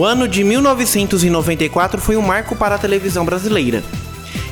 O 0.00 0.04
ano 0.06 0.26
de 0.26 0.42
1994 0.42 2.00
foi 2.00 2.16
um 2.16 2.22
marco 2.22 2.56
para 2.56 2.74
a 2.74 2.78
televisão 2.78 3.22
brasileira. 3.22 3.84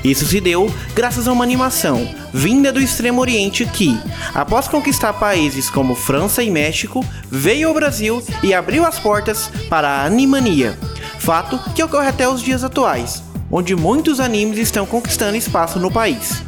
Isso 0.04 0.26
se 0.26 0.42
deu 0.42 0.70
graças 0.94 1.26
a 1.26 1.32
uma 1.32 1.42
animação 1.42 2.06
vinda 2.34 2.70
do 2.70 2.78
Extremo 2.78 3.18
Oriente 3.18 3.64
que, 3.64 3.98
após 4.34 4.68
conquistar 4.68 5.14
países 5.14 5.70
como 5.70 5.94
França 5.94 6.42
e 6.42 6.50
México, 6.50 7.02
veio 7.30 7.68
ao 7.68 7.74
Brasil 7.74 8.22
e 8.42 8.52
abriu 8.52 8.84
as 8.84 8.98
portas 8.98 9.50
para 9.70 9.88
a 9.88 10.04
Animania, 10.04 10.78
fato 11.18 11.58
que 11.74 11.82
ocorre 11.82 12.08
até 12.08 12.28
os 12.28 12.42
dias 12.42 12.62
atuais, 12.62 13.22
onde 13.50 13.74
muitos 13.74 14.20
animes 14.20 14.58
estão 14.58 14.84
conquistando 14.84 15.38
espaço 15.38 15.80
no 15.80 15.90
país. 15.90 16.42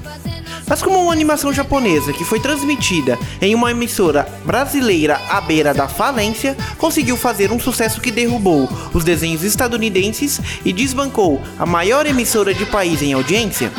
Mas 0.70 0.80
como 0.80 1.02
uma 1.02 1.12
animação 1.12 1.52
japonesa 1.52 2.12
que 2.12 2.24
foi 2.24 2.38
transmitida 2.38 3.18
em 3.42 3.56
uma 3.56 3.72
emissora 3.72 4.24
brasileira 4.44 5.20
à 5.28 5.40
beira 5.40 5.74
da 5.74 5.88
falência, 5.88 6.56
conseguiu 6.78 7.16
fazer 7.16 7.50
um 7.50 7.58
sucesso 7.58 8.00
que 8.00 8.12
derrubou 8.12 8.68
os 8.94 9.02
desenhos 9.02 9.42
estadunidenses 9.42 10.40
e 10.64 10.72
desbancou 10.72 11.42
a 11.58 11.66
maior 11.66 12.06
emissora 12.06 12.54
de 12.54 12.64
país 12.66 13.02
em 13.02 13.12
audiência? 13.14 13.72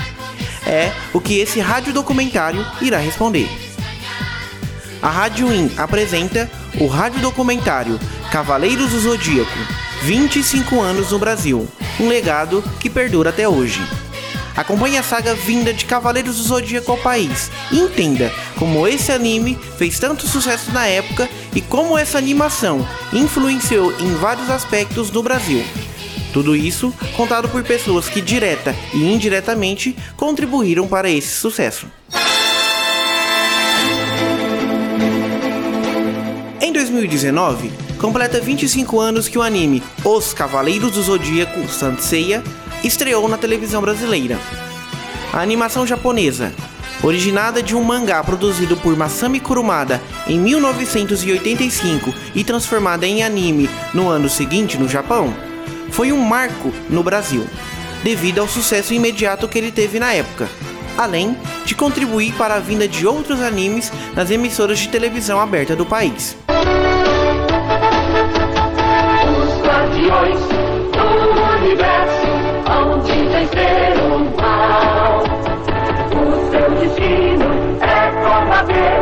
É 0.67 0.91
o 1.13 1.21
que 1.21 1.39
esse 1.39 1.61
radiodocumentário 1.61 2.65
irá 2.81 2.97
responder. 2.97 3.47
A 5.01 5.09
Rádio 5.09 5.51
In 5.51 5.71
apresenta 5.77 6.51
o 6.77 6.87
radiodocumentário 6.87 7.97
Cavaleiros 8.31 8.91
do 8.91 8.99
Zodíaco 8.99 9.57
25 10.03 10.81
anos 10.81 11.11
no 11.11 11.19
Brasil, 11.19 11.65
um 12.01 12.09
legado 12.09 12.61
que 12.81 12.89
perdura 12.89 13.29
até 13.29 13.47
hoje. 13.47 13.81
Acompanhe 14.55 14.97
a 14.97 15.03
saga 15.03 15.33
vinda 15.33 15.73
de 15.73 15.85
Cavaleiros 15.85 16.37
do 16.37 16.43
Zodíaco 16.43 16.91
ao 16.91 16.97
país 16.97 17.49
e 17.71 17.79
entenda 17.79 18.31
como 18.57 18.87
esse 18.87 19.11
anime 19.11 19.57
fez 19.77 19.97
tanto 19.99 20.27
sucesso 20.27 20.71
na 20.71 20.87
época 20.87 21.29
e 21.55 21.61
como 21.61 21.97
essa 21.97 22.17
animação 22.17 22.85
influenciou 23.13 23.93
em 23.99 24.13
vários 24.15 24.49
aspectos 24.49 25.09
no 25.11 25.23
Brasil. 25.23 25.63
Tudo 26.33 26.55
isso 26.55 26.93
contado 27.15 27.49
por 27.49 27.63
pessoas 27.63 28.07
que 28.07 28.21
direta 28.21 28.75
e 28.93 29.13
indiretamente 29.13 29.95
contribuíram 30.15 30.87
para 30.87 31.09
esse 31.09 31.35
sucesso. 31.39 31.87
Em 36.61 36.71
2019, 36.71 37.71
completa 37.99 38.39
25 38.39 38.99
anos 38.99 39.27
que 39.27 39.37
o 39.37 39.41
anime 39.41 39.83
Os 40.05 40.33
Cavaleiros 40.33 40.91
do 40.91 41.03
Zodíaco 41.03 41.67
Saint 41.67 41.99
Seiya 41.99 42.41
estreou 42.83 43.27
na 43.27 43.37
televisão 43.37 43.81
brasileira. 43.81 44.39
A 45.33 45.39
animação 45.39 45.87
japonesa, 45.87 46.51
originada 47.03 47.63
de 47.63 47.75
um 47.75 47.83
mangá 47.83 48.23
produzido 48.23 48.75
por 48.77 48.95
Masami 48.95 49.39
Kurumada 49.39 50.01
em 50.27 50.39
1985 50.39 52.13
e 52.35 52.43
transformada 52.43 53.05
em 53.07 53.23
anime 53.23 53.69
no 53.93 54.09
ano 54.09 54.29
seguinte 54.29 54.77
no 54.77 54.87
Japão, 54.87 55.33
foi 55.89 56.11
um 56.11 56.21
marco 56.21 56.71
no 56.89 57.03
Brasil, 57.03 57.45
devido 58.03 58.39
ao 58.39 58.47
sucesso 58.47 58.93
imediato 58.93 59.47
que 59.47 59.57
ele 59.57 59.71
teve 59.71 59.99
na 59.99 60.13
época, 60.13 60.49
além 60.97 61.37
de 61.65 61.75
contribuir 61.75 62.33
para 62.33 62.55
a 62.55 62.59
vinda 62.59 62.87
de 62.87 63.05
outros 63.07 63.41
animes 63.41 63.91
nas 64.15 64.29
emissoras 64.29 64.79
de 64.79 64.89
televisão 64.89 65.39
aberta 65.39 65.75
do 65.75 65.85
país. 65.85 66.37
Os 69.27 69.61
guardiões 69.61 70.39
do 70.91 71.65
universo 71.65 72.00
destino 76.81 77.45
é 77.79 78.11
combater 78.23 78.97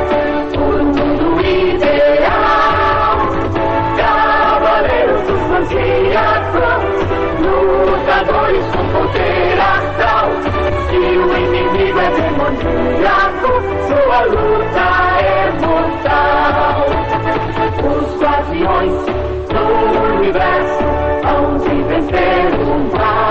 por 0.53 0.81
um 0.81 0.85
mundo 0.85 1.41
ideal. 1.41 3.17
Cavaleiros 3.95 5.21
dos 5.21 5.39
Zodíacos, 5.47 6.97
lutadores 7.39 8.65
com 8.65 8.85
poder 8.91 9.59
astral. 9.59 10.27
Se 10.89 10.97
o 10.97 11.37
inimigo 11.37 11.99
é 11.99 12.09
demoníaco, 12.11 13.51
sua 13.87 14.19
luta 14.25 14.87
é 15.21 15.51
mortal. 15.65 16.77
Os 17.79 18.21
guardiões 18.21 18.97
do 19.47 19.63
universo 20.15 20.83
hão 21.25 21.57
de 21.57 21.75
vencer 21.83 22.49
o 22.59 22.97
mal 22.97 23.28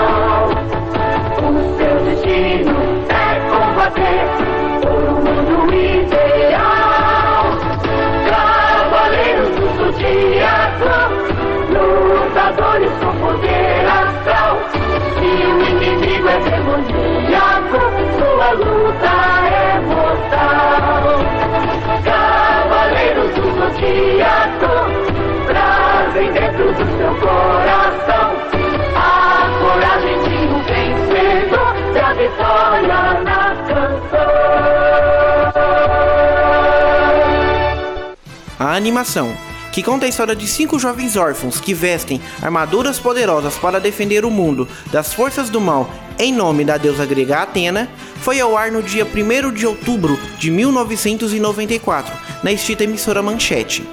animação, 38.79 39.35
que 39.71 39.83
conta 39.83 40.05
a 40.05 40.09
história 40.09 40.35
de 40.35 40.47
cinco 40.47 40.79
jovens 40.79 41.15
órfãos 41.15 41.61
que 41.61 41.73
vestem 41.73 42.19
armaduras 42.41 42.97
poderosas 42.97 43.55
para 43.55 43.79
defender 43.79 44.25
o 44.25 44.31
mundo 44.31 44.67
das 44.91 45.13
forças 45.13 45.49
do 45.49 45.61
mal 45.61 45.89
em 46.19 46.33
nome 46.33 46.65
da 46.65 46.75
deusa 46.75 47.05
grega 47.05 47.37
Atena, 47.37 47.89
foi 48.17 48.41
ao 48.41 48.57
ar 48.57 48.69
no 48.71 48.83
dia 48.83 49.05
1 49.05 49.53
de 49.53 49.65
outubro 49.65 50.19
de 50.37 50.51
1994, 50.51 52.13
na 52.43 52.51
extinta 52.51 52.83
emissora 52.83 53.23
Manchete. 53.23 53.87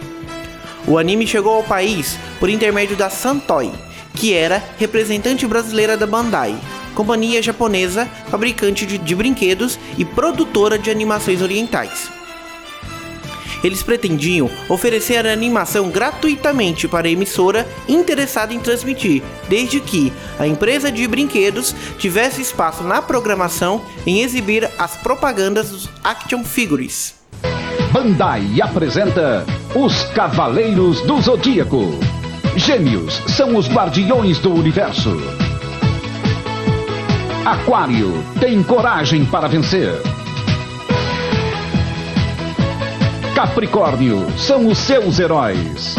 O 0.88 0.98
anime 0.98 1.24
chegou 1.24 1.54
ao 1.54 1.62
país 1.62 2.18
por 2.40 2.50
intermédio 2.50 2.96
da 2.96 3.08
Santoy, 3.08 3.70
que 4.14 4.34
era 4.34 4.62
representante 4.76 5.46
brasileira 5.46 5.96
da 5.96 6.06
Bandai, 6.06 6.58
companhia 6.96 7.40
japonesa 7.40 8.06
fabricante 8.28 8.84
de, 8.84 8.98
de 8.98 9.14
brinquedos 9.14 9.78
e 9.96 10.04
produtora 10.04 10.76
de 10.76 10.90
animações 10.90 11.40
orientais. 11.40 12.15
Eles 13.66 13.82
pretendiam 13.82 14.48
oferecer 14.68 15.26
a 15.26 15.32
animação 15.32 15.90
gratuitamente 15.90 16.86
para 16.86 17.08
a 17.08 17.10
emissora 17.10 17.66
interessada 17.88 18.54
em 18.54 18.60
transmitir, 18.60 19.24
desde 19.48 19.80
que 19.80 20.12
a 20.38 20.46
empresa 20.46 20.92
de 20.92 21.04
brinquedos 21.08 21.74
tivesse 21.98 22.40
espaço 22.40 22.84
na 22.84 23.02
programação 23.02 23.84
em 24.06 24.20
exibir 24.20 24.70
as 24.78 24.96
propagandas 24.96 25.70
dos 25.70 25.90
action 26.04 26.44
figures. 26.44 27.16
Bandai 27.90 28.60
apresenta 28.62 29.44
Os 29.74 30.04
Cavaleiros 30.14 31.00
do 31.00 31.20
Zodíaco. 31.20 31.98
Gêmeos 32.54 33.20
são 33.36 33.56
os 33.56 33.68
guardiões 33.68 34.38
do 34.38 34.54
universo. 34.54 35.10
Aquário 37.44 38.12
tem 38.38 38.62
coragem 38.62 39.26
para 39.26 39.48
vencer. 39.48 40.15
Capricórnio 43.36 44.26
são 44.38 44.66
os 44.66 44.78
seus 44.78 45.18
heróis. 45.18 45.94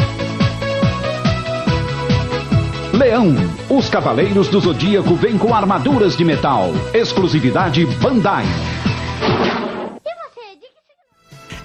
Leão, 2.92 3.36
os 3.70 3.88
Cavaleiros 3.90 4.48
do 4.48 4.60
Zodíaco 4.60 5.13
vêm 5.13 5.38
com 5.38 5.54
armaduras 5.54 6.18
de 6.18 6.25
metal. 6.25 6.72
Exclusividade 6.95 7.86
Bandai. 8.01 8.44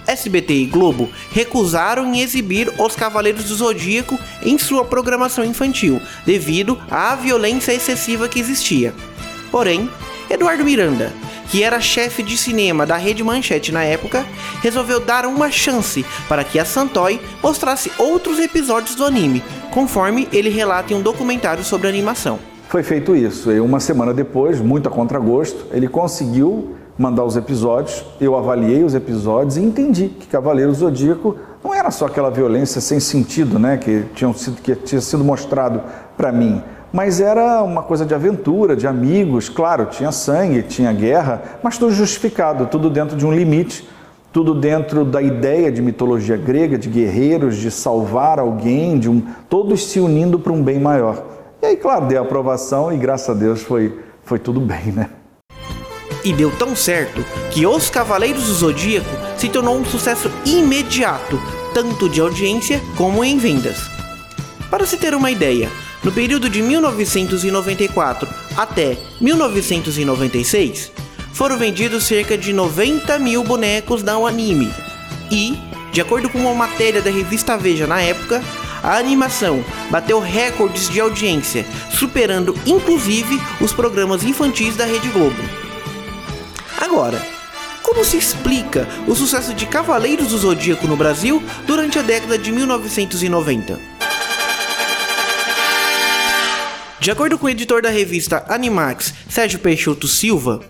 SBT 0.07 0.53
e 0.53 0.67
Globo 0.67 1.09
recusaram 1.31 2.13
em 2.13 2.21
exibir 2.21 2.71
Os 2.79 2.95
Cavaleiros 2.95 3.45
do 3.45 3.55
Zodíaco 3.55 4.19
em 4.43 4.59
sua 4.59 4.85
programação 4.85 5.43
infantil, 5.43 6.03
devido 6.27 6.79
à 6.91 7.17
violência 7.17 7.73
excessiva 7.73 8.29
que 8.29 8.39
existia. 8.39 8.93
Porém, 9.51 9.89
Eduardo 10.29 10.67
Miranda, 10.67 11.11
que 11.53 11.63
era 11.63 11.79
chefe 11.83 12.23
de 12.23 12.35
cinema 12.39 12.87
da 12.87 12.97
Rede 12.97 13.23
Manchete 13.23 13.73
na 13.73 13.85
época, 13.85 14.25
resolveu 14.63 14.99
dar 14.99 15.27
uma 15.27 15.51
chance 15.51 16.03
para 16.27 16.43
que 16.45 16.59
a 16.59 16.65
Santoy 16.65 17.21
mostrasse 17.43 17.93
outros 17.99 18.39
episódios 18.39 18.95
do 18.95 19.05
anime, 19.05 19.45
conforme 19.71 20.27
ele 20.33 20.49
relata 20.49 20.95
em 20.95 20.97
um 20.97 21.03
documentário 21.03 21.63
sobre 21.63 21.89
animação. 21.89 22.39
Foi 22.71 22.83
feito 22.83 23.15
isso, 23.15 23.53
e 23.53 23.61
uma 23.61 23.81
semana 23.81 24.15
depois, 24.15 24.63
muito 24.63 24.89
a 24.89 24.91
contragosto, 24.91 25.67
ele 25.73 25.89
conseguiu 25.89 26.75
mandar 26.97 27.23
os 27.23 27.37
episódios, 27.37 28.03
eu 28.19 28.35
avaliei 28.35 28.83
os 28.83 28.95
episódios 28.95 29.59
e 29.59 29.61
entendi 29.61 30.09
que 30.09 30.29
Cavaleiro 30.29 30.73
Zodíaco 30.73 31.37
não 31.63 31.75
era 31.75 31.91
só 31.91 32.07
aquela 32.07 32.31
violência 32.31 32.81
sem 32.81 32.99
sentido, 32.99 33.59
né, 33.59 33.77
que, 33.77 34.07
tinham 34.15 34.33
sido, 34.33 34.57
que 34.63 34.75
tinha 34.75 35.03
sido 35.03 35.23
mostrado 35.23 35.83
para 36.17 36.33
mim 36.33 36.63
mas 36.93 37.21
era 37.21 37.63
uma 37.63 37.83
coisa 37.83 38.05
de 38.05 38.15
aventura, 38.15 38.77
de 38.77 38.87
amigos, 38.87 39.49
claro, 39.49 39.87
tinha 39.87 40.13
sangue, 40.13 40.63
tinha 40.63 40.93
guerra, 40.93 41.43
mas 41.63 41.79
tudo 41.79 41.93
justificado, 41.93 42.67
tudo 42.67 42.91
dentro 42.91 43.17
de 43.17 43.25
um 43.25 43.33
limite 43.33 43.89
tudo 44.33 44.55
dentro 44.55 45.05
da 45.05 45.21
ideia 45.21 45.71
de 45.71 45.83
mitologia 45.83 46.37
grega, 46.37 46.79
de 46.79 46.89
guerreiros, 46.89 47.59
de 47.59 47.71
salvar 47.71 48.39
alguém, 48.39 48.99
de 48.99 49.09
um, 49.09 49.21
todos 49.49 49.85
se 49.85 50.01
unindo 50.01 50.39
para 50.39 50.53
um 50.53 50.63
bem 50.63 50.81
maior. 50.81 51.23
E 51.61 51.67
aí, 51.67 51.77
claro, 51.77 52.07
dei 52.07 52.17
aprovação 52.17 52.93
e 52.93 52.97
graças 52.97 53.29
a 53.29 53.39
Deus 53.39 53.63
foi, 53.63 54.01
foi 54.25 54.39
tudo 54.39 54.59
bem, 54.59 54.87
né? 54.87 55.11
E 56.25 56.33
deu 56.33 56.51
tão 56.57 56.75
certo 56.75 57.23
que 57.51 57.67
Os 57.67 57.91
Cavaleiros 57.91 58.47
do 58.47 58.55
Zodíaco 58.55 59.11
se 59.37 59.49
tornou 59.49 59.77
um 59.77 59.85
sucesso 59.85 60.31
imediato, 60.47 61.39
tanto 61.75 62.09
de 62.09 62.21
audiência 62.21 62.81
como 62.97 63.23
em 63.23 63.37
vendas. 63.37 63.91
Para 64.71 64.87
se 64.87 64.97
ter 64.97 65.15
uma 65.15 65.31
ideia, 65.31 65.69
no 66.03 66.11
período 66.11 66.49
de 66.49 66.63
1994 66.63 68.29
até 68.57 68.99
1996, 69.21 70.93
foram 71.33 71.57
vendidos 71.57 72.05
cerca 72.05 72.37
de 72.37 72.53
90 72.53 73.19
mil 73.19 73.43
bonecos 73.45 74.03
da 74.03 74.15
anime. 74.15 74.73
E, 75.31 75.59
de 75.93 76.01
acordo 76.01 76.29
com 76.29 76.39
uma 76.39 76.55
matéria 76.55 77.01
da 77.01 77.11
revista 77.11 77.57
Veja 77.57 77.87
na 77.87 78.01
época, 78.01 78.43
a 78.83 78.97
animação 78.97 79.65
bateu 79.91 80.19
recordes 80.19 80.89
de 80.89 81.01
audiência, 81.01 81.65
superando 81.91 82.55
inclusive 82.67 83.41
os 83.61 83.73
programas 83.73 84.25
infantis 84.25 84.77
da 84.77 84.85
Rede 84.85 85.09
Globo. 85.09 85.43
Agora, 86.81 87.25
como 87.83 88.05
se 88.05 88.17
explica 88.17 88.89
o 89.07 89.15
sucesso 89.15 89.55
de 89.55 89.67
Cavaleiros 89.67 90.29
do 90.29 90.39
Zodíaco 90.39 90.87
no 90.87 90.97
Brasil 90.97 91.43
durante 91.67 91.99
a 91.99 92.03
década 92.03 92.37
de 92.37 92.51
1990? 92.51 93.92
De 97.03 97.11
acordo 97.11 97.37
com 97.37 97.47
o 97.47 97.51
editor 97.51 97.83
da 97.83 97.91
revista 97.91 98.45
Animax, 98.49 99.13
Sérgio 99.29 99.59
Peixoto 99.59 100.07
Silva, 100.07 100.61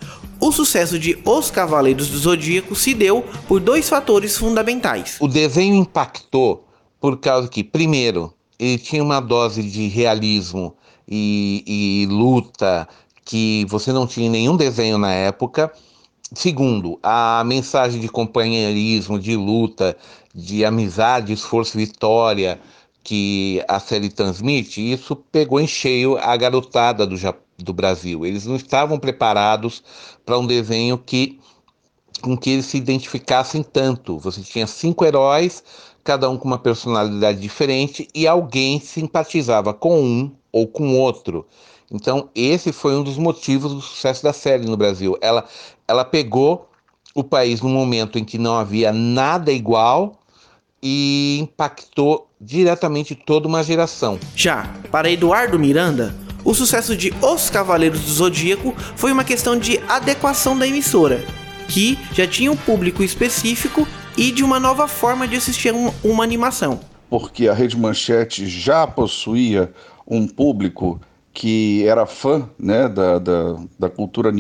o 0.41 0.51
sucesso 0.51 0.99
de 0.99 1.19
Os 1.27 1.51
Cavaleiros 1.51 2.09
do 2.09 2.17
Zodíaco 2.17 2.75
se 2.75 2.95
deu 2.95 3.23
por 3.47 3.61
dois 3.61 3.87
fatores 3.87 4.39
fundamentais. 4.39 5.19
O 5.21 5.29
desenho 5.29 5.75
impactou 5.75 6.67
por 6.99 7.19
causa 7.19 7.49
que, 7.49 7.63
primeiro, 7.63 8.33
ele 8.59 8.79
tinha 8.79 9.05
uma 9.05 9.21
dose 9.21 9.63
de 9.63 9.89
realismo 9.89 10.75
e, 11.07 11.63
e 11.67 12.07
luta 12.11 12.89
que 13.27 13.67
você 13.69 13.93
não 13.93 14.07
tinha 14.07 14.27
em 14.27 14.31
nenhum 14.31 14.57
desenho 14.57 14.97
na 14.97 15.13
época. 15.13 15.71
Segundo, 16.35 16.99
a 17.03 17.45
mensagem 17.45 18.01
de 18.01 18.09
companheirismo, 18.09 19.19
de 19.19 19.37
luta, 19.37 19.95
de 20.35 20.65
amizade, 20.65 21.35
esforço, 21.35 21.77
vitória, 21.77 22.59
que 23.03 23.63
a 23.67 23.81
série 23.81 24.09
transmite, 24.09 24.81
isso 24.81 25.17
pegou 25.17 25.61
em 25.61 25.67
cheio 25.67 26.17
a 26.19 26.37
garotada 26.37 27.07
do, 27.07 27.17
do 27.59 27.73
Brasil. 27.73 28.25
Eles 28.25 28.47
não 28.47 28.57
estavam 28.57 28.99
preparados 28.99 29.83
para 30.25 30.39
um 30.39 30.47
desenho 30.47 30.97
que 30.99 31.41
com 32.21 32.37
que 32.37 32.51
eles 32.51 32.67
se 32.67 32.77
identificassem 32.77 33.63
tanto. 33.63 34.17
Você 34.19 34.43
tinha 34.43 34.67
cinco 34.67 35.05
heróis, 35.05 35.65
cada 36.05 36.31
um 36.31 36.37
com 36.37 36.47
uma 36.47 36.59
personalidade 36.59 37.41
diferente, 37.41 38.09
e 38.15 38.29
alguém 38.29 38.79
simpatizava 38.79 39.75
com 39.75 40.01
um 40.01 40.33
ou 40.53 40.69
com 40.69 40.97
outro. 40.99 41.47
Então, 41.91 42.31
esse 42.35 42.73
foi 42.73 42.95
um 42.95 43.03
dos 43.03 43.19
motivos 43.19 43.75
do 43.75 43.81
sucesso 43.81 44.23
da 44.23 44.33
série 44.33 44.65
no 44.67 44.77
Brasil. 44.77 45.19
Ela, 45.21 45.45
ela 45.87 46.05
pegou 46.05 46.69
o 47.15 47.25
país 47.25 47.61
num 47.61 47.71
momento 47.71 48.19
em 48.19 48.25
que 48.25 48.39
não 48.39 48.57
havia 48.57 48.93
nada 48.93 49.53
igual 49.53 50.22
e 50.83 51.39
impactou 51.41 52.29
diretamente 52.41 53.15
toda 53.15 53.47
uma 53.47 53.63
geração. 53.63 54.19
Já 54.35 54.69
para 54.91 55.11
Eduardo 55.11 55.59
Miranda, 55.59 56.15
o 56.45 56.53
sucesso 56.53 56.97
de 56.97 57.15
Os 57.23 57.49
Cavaleiros 57.49 58.01
do 58.01 58.11
Zodíaco 58.11 58.75
foi 58.97 59.13
uma 59.13 59.23
questão 59.23 59.57
de 59.57 59.79
adequação 59.89 60.59
da 60.59 60.67
emissora, 60.67 61.25
que 61.69 61.97
já 62.13 62.27
tinha 62.27 62.51
um 62.51 62.57
público 62.57 63.03
específico 63.03 63.87
e 64.17 64.33
de 64.33 64.43
uma 64.43 64.59
nova 64.59 64.89
forma 64.89 65.29
de 65.29 65.37
assistir 65.37 65.73
uma, 65.73 65.95
uma 66.03 66.25
animação. 66.25 66.81
Porque 67.09 67.47
a 67.47 67.55
Rede 67.55 67.77
Manchete 67.77 68.49
já 68.49 68.87
possuía 68.87 69.73
um 70.07 70.27
público 70.27 71.01
que 71.33 71.87
era 71.87 72.07
fã 72.07 72.49
né, 72.59 72.89
da, 72.89 73.19
da, 73.19 73.57
da 73.79 73.89
cultura 73.89 74.33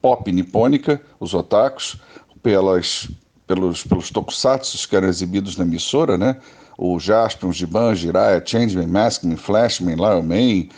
pop 0.00 0.32
nipônica, 0.32 1.00
os 1.20 1.34
otakus, 1.34 1.96
pelas 2.42 3.08
pelos, 3.50 3.82
pelos 3.82 4.10
tokusatsu 4.10 4.88
que 4.88 4.94
eram 4.94 5.08
exibidos 5.08 5.56
na 5.56 5.64
emissora, 5.64 6.16
né? 6.16 6.36
O 6.78 7.00
Jaspion, 7.00 7.52
Giban, 7.52 7.96
Jiraiya, 7.96 8.40
Changeman, 8.46 8.86
Maskman, 8.86 9.36
Flashman, 9.36 9.96
Lion 9.96 10.22
Man, 10.22 10.68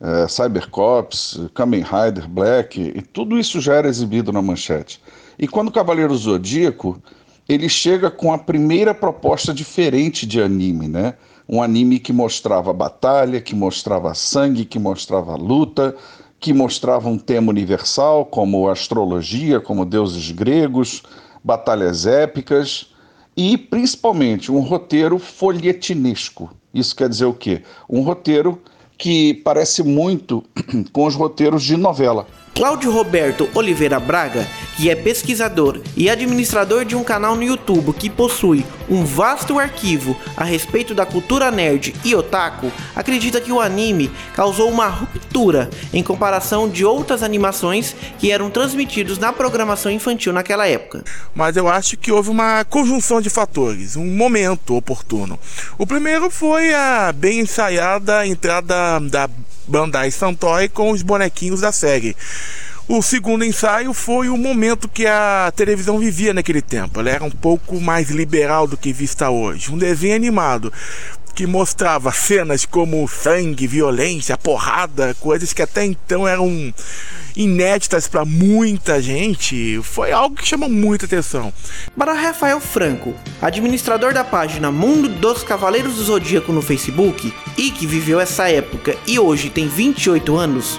uh, 0.00 0.26
Cybercops, 0.26 1.38
Kamen 1.54 1.82
Rider, 1.82 2.26
Black, 2.26 2.80
e 2.80 3.02
tudo 3.02 3.38
isso 3.38 3.60
já 3.60 3.74
era 3.74 3.86
exibido 3.86 4.32
na 4.32 4.40
manchete. 4.40 5.00
E 5.38 5.46
quando 5.46 5.68
o 5.68 5.72
Cavaleiro 5.72 6.16
Zodíaco, 6.16 7.00
ele 7.46 7.68
chega 7.68 8.10
com 8.10 8.32
a 8.32 8.38
primeira 8.38 8.94
proposta 8.94 9.52
diferente 9.52 10.26
de 10.26 10.40
anime, 10.40 10.88
né? 10.88 11.14
Um 11.46 11.62
anime 11.62 11.98
que 11.98 12.14
mostrava 12.14 12.72
batalha, 12.72 13.42
que 13.42 13.54
mostrava 13.54 14.14
sangue, 14.14 14.64
que 14.64 14.78
mostrava 14.78 15.36
luta, 15.36 15.94
que 16.40 16.54
mostrava 16.54 17.08
um 17.10 17.18
tema 17.18 17.50
universal, 17.50 18.24
como 18.24 18.70
astrologia, 18.70 19.60
como 19.60 19.84
deuses 19.84 20.30
gregos, 20.30 21.02
batalhas 21.42 22.06
épicas 22.06 22.92
e 23.36 23.56
principalmente 23.56 24.52
um 24.52 24.60
roteiro 24.60 25.18
folhetinesco. 25.18 26.50
Isso 26.72 26.94
quer 26.94 27.08
dizer 27.08 27.24
o 27.24 27.34
quê? 27.34 27.62
Um 27.88 28.02
roteiro 28.02 28.60
que 28.96 29.34
parece 29.34 29.82
muito 29.82 30.44
com 30.92 31.06
os 31.06 31.14
roteiros 31.14 31.62
de 31.62 31.76
novela. 31.76 32.26
Cláudio 32.54 32.90
Roberto 32.90 33.48
Oliveira 33.54 33.98
Braga, 33.98 34.46
que 34.76 34.90
é 34.90 34.94
pesquisador 34.94 35.80
e 35.96 36.10
administrador 36.10 36.84
de 36.84 36.94
um 36.94 37.02
canal 37.02 37.34
no 37.34 37.42
YouTube 37.42 37.94
que 37.94 38.10
possui 38.10 38.64
um 38.90 39.04
vasto 39.04 39.58
arquivo 39.58 40.14
a 40.36 40.44
respeito 40.44 40.94
da 40.94 41.06
cultura 41.06 41.50
nerd 41.50 41.94
e 42.04 42.14
otaku, 42.14 42.70
acredita 42.94 43.40
que 43.40 43.50
o 43.50 43.58
anime 43.58 44.10
causou 44.34 44.70
uma 44.70 44.86
ruptura 44.86 45.70
em 45.94 46.02
comparação 46.02 46.68
de 46.68 46.84
outras 46.84 47.22
animações 47.22 47.96
que 48.18 48.30
eram 48.30 48.50
transmitidos 48.50 49.18
na 49.18 49.32
programação 49.32 49.90
infantil 49.90 50.32
naquela 50.32 50.68
época. 50.68 51.04
Mas 51.34 51.56
eu 51.56 51.68
acho 51.68 51.96
que 51.96 52.12
houve 52.12 52.28
uma 52.28 52.64
conjunção 52.66 53.22
de 53.22 53.30
fatores, 53.30 53.96
um 53.96 54.04
momento 54.04 54.76
oportuno. 54.76 55.38
O 55.78 55.86
primeiro 55.86 56.28
foi 56.28 56.74
a 56.74 57.12
bem 57.12 57.40
ensaiada 57.40 58.26
entrada 58.26 59.00
da 59.00 59.28
Bandai 59.72 60.10
Santoy 60.10 60.68
com 60.68 60.90
os 60.90 61.00
bonequinhos 61.00 61.62
da 61.62 61.72
série. 61.72 62.14
O 62.86 63.00
segundo 63.00 63.42
ensaio 63.42 63.94
foi 63.94 64.28
o 64.28 64.36
momento 64.36 64.86
que 64.86 65.06
a 65.06 65.50
televisão 65.56 65.98
vivia 65.98 66.34
naquele 66.34 66.60
tempo. 66.60 67.00
Ela 67.00 67.08
era 67.08 67.24
um 67.24 67.30
pouco 67.30 67.80
mais 67.80 68.10
liberal 68.10 68.66
do 68.66 68.76
que 68.76 68.92
vista 68.92 69.30
hoje. 69.30 69.72
Um 69.72 69.78
desenho 69.78 70.14
animado 70.14 70.70
que 71.34 71.46
mostrava 71.46 72.12
cenas 72.12 72.66
como 72.66 73.08
sangue, 73.08 73.66
violência, 73.66 74.36
porrada, 74.36 75.14
coisas 75.20 75.52
que 75.52 75.62
até 75.62 75.84
então 75.84 76.28
eram 76.28 76.72
inéditas 77.34 78.06
para 78.06 78.24
muita 78.24 79.00
gente, 79.00 79.80
foi 79.82 80.12
algo 80.12 80.36
que 80.36 80.46
chamou 80.46 80.68
muita 80.68 81.06
atenção. 81.06 81.52
Para 81.96 82.12
Rafael 82.12 82.60
Franco, 82.60 83.14
administrador 83.40 84.12
da 84.12 84.22
página 84.22 84.70
Mundo 84.70 85.08
dos 85.08 85.42
Cavaleiros 85.42 85.94
do 85.94 86.04
Zodíaco 86.04 86.52
no 86.52 86.62
Facebook 86.62 87.32
e 87.56 87.70
que 87.70 87.86
viveu 87.86 88.20
essa 88.20 88.50
época 88.50 88.96
e 89.06 89.18
hoje 89.18 89.48
tem 89.48 89.66
28 89.66 90.36
anos, 90.36 90.78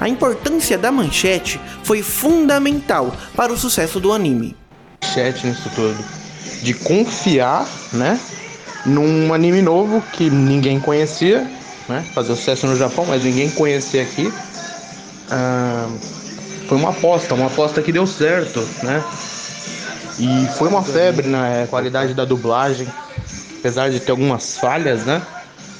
a 0.00 0.08
importância 0.08 0.78
da 0.78 0.92
manchete 0.92 1.60
foi 1.82 2.02
fundamental 2.02 3.16
para 3.34 3.52
o 3.52 3.56
sucesso 3.56 3.98
do 3.98 4.12
anime. 4.12 4.54
Manchete 5.02 5.46
nisso 5.46 5.70
tudo, 5.74 6.04
de 6.62 6.74
confiar, 6.74 7.66
né, 7.92 8.20
num 8.84 9.32
anime 9.32 9.62
novo 9.62 10.02
que 10.12 10.30
ninguém 10.30 10.80
conhecia, 10.80 11.46
né, 11.88 12.04
fazer 12.14 12.34
sucesso 12.36 12.66
no 12.66 12.76
Japão, 12.76 13.04
mas 13.06 13.24
ninguém 13.24 13.50
conhecia 13.50 14.02
aqui. 14.02 14.32
Ah, 15.30 15.88
foi 16.66 16.76
uma 16.76 16.90
aposta, 16.90 17.34
uma 17.34 17.46
aposta 17.46 17.82
que 17.82 17.92
deu 17.92 18.06
certo, 18.06 18.60
né? 18.82 19.02
E 20.18 20.46
foi 20.58 20.68
uma 20.68 20.82
febre 20.82 21.28
na 21.28 21.42
né, 21.42 21.66
qualidade 21.66 22.12
da 22.12 22.24
dublagem, 22.24 22.86
apesar 23.58 23.90
de 23.90 24.00
ter 24.00 24.10
algumas 24.10 24.58
falhas, 24.58 25.04
né? 25.04 25.22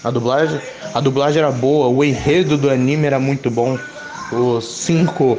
A 0.02 0.10
dublagem, 0.10 0.60
a 0.94 1.00
dublagem 1.00 1.42
era 1.42 1.50
boa, 1.50 1.88
o 1.88 2.04
enredo 2.04 2.56
do 2.56 2.70
anime 2.70 3.06
era 3.06 3.18
muito 3.18 3.50
bom 3.50 3.76
os 4.30 4.64
cinco 4.64 5.38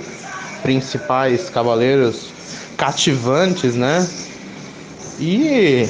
principais 0.62 1.50
cavaleiros 1.50 2.32
cativantes, 2.78 3.76
né? 3.76 4.08
E 5.20 5.88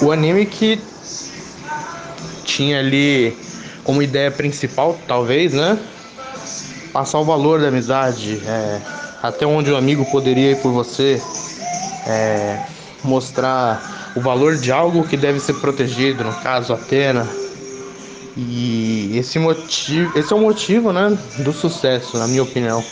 o 0.00 0.10
anime 0.10 0.46
que 0.46 0.80
tinha 2.44 2.78
ali 2.78 3.36
como 3.84 4.02
ideia 4.02 4.30
principal, 4.30 4.98
talvez, 5.06 5.52
né? 5.52 5.78
Passar 6.92 7.18
o 7.18 7.24
valor 7.24 7.60
da 7.60 7.68
amizade, 7.68 8.40
é, 8.46 8.80
até 9.22 9.46
onde 9.46 9.70
o 9.70 9.76
amigo 9.76 10.04
poderia 10.10 10.52
ir 10.52 10.56
por 10.56 10.72
você, 10.72 11.20
é, 12.06 12.58
mostrar 13.04 14.12
o 14.16 14.20
valor 14.20 14.56
de 14.56 14.72
algo 14.72 15.06
que 15.06 15.16
deve 15.16 15.38
ser 15.38 15.54
protegido, 15.54 16.24
no 16.24 16.32
caso 16.40 16.72
Atena, 16.72 17.26
e 18.36 19.16
esse 19.16 19.38
motivo, 19.38 20.18
esse 20.18 20.32
é 20.32 20.36
o 20.36 20.40
motivo, 20.40 20.92
né, 20.92 21.16
do 21.38 21.52
sucesso, 21.52 22.18
na 22.18 22.26
minha 22.26 22.42
opinião. 22.42 22.82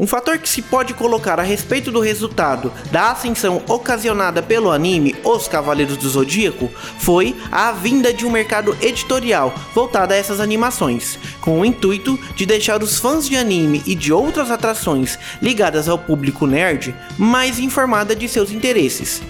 Um 0.00 0.06
fator 0.06 0.38
que 0.38 0.48
se 0.48 0.62
pode 0.62 0.94
colocar 0.94 1.40
a 1.40 1.42
respeito 1.42 1.90
do 1.90 1.98
resultado 1.98 2.72
da 2.92 3.10
ascensão 3.10 3.60
ocasionada 3.66 4.40
pelo 4.40 4.70
anime 4.70 5.16
Os 5.24 5.48
Cavaleiros 5.48 5.96
do 5.96 6.08
Zodíaco 6.08 6.70
foi 7.00 7.34
a 7.50 7.72
vinda 7.72 8.14
de 8.14 8.24
um 8.24 8.30
mercado 8.30 8.78
editorial 8.80 9.52
voltado 9.74 10.12
a 10.12 10.16
essas 10.16 10.38
animações, 10.38 11.18
com 11.40 11.58
o 11.58 11.64
intuito 11.64 12.16
de 12.36 12.46
deixar 12.46 12.80
os 12.80 12.96
fãs 13.00 13.28
de 13.28 13.36
anime 13.36 13.82
e 13.84 13.96
de 13.96 14.12
outras 14.12 14.52
atrações 14.52 15.18
ligadas 15.42 15.88
ao 15.88 15.98
público 15.98 16.46
nerd 16.46 16.94
mais 17.18 17.58
informada 17.58 18.14
de 18.14 18.28
seus 18.28 18.52
interesses, 18.52 19.20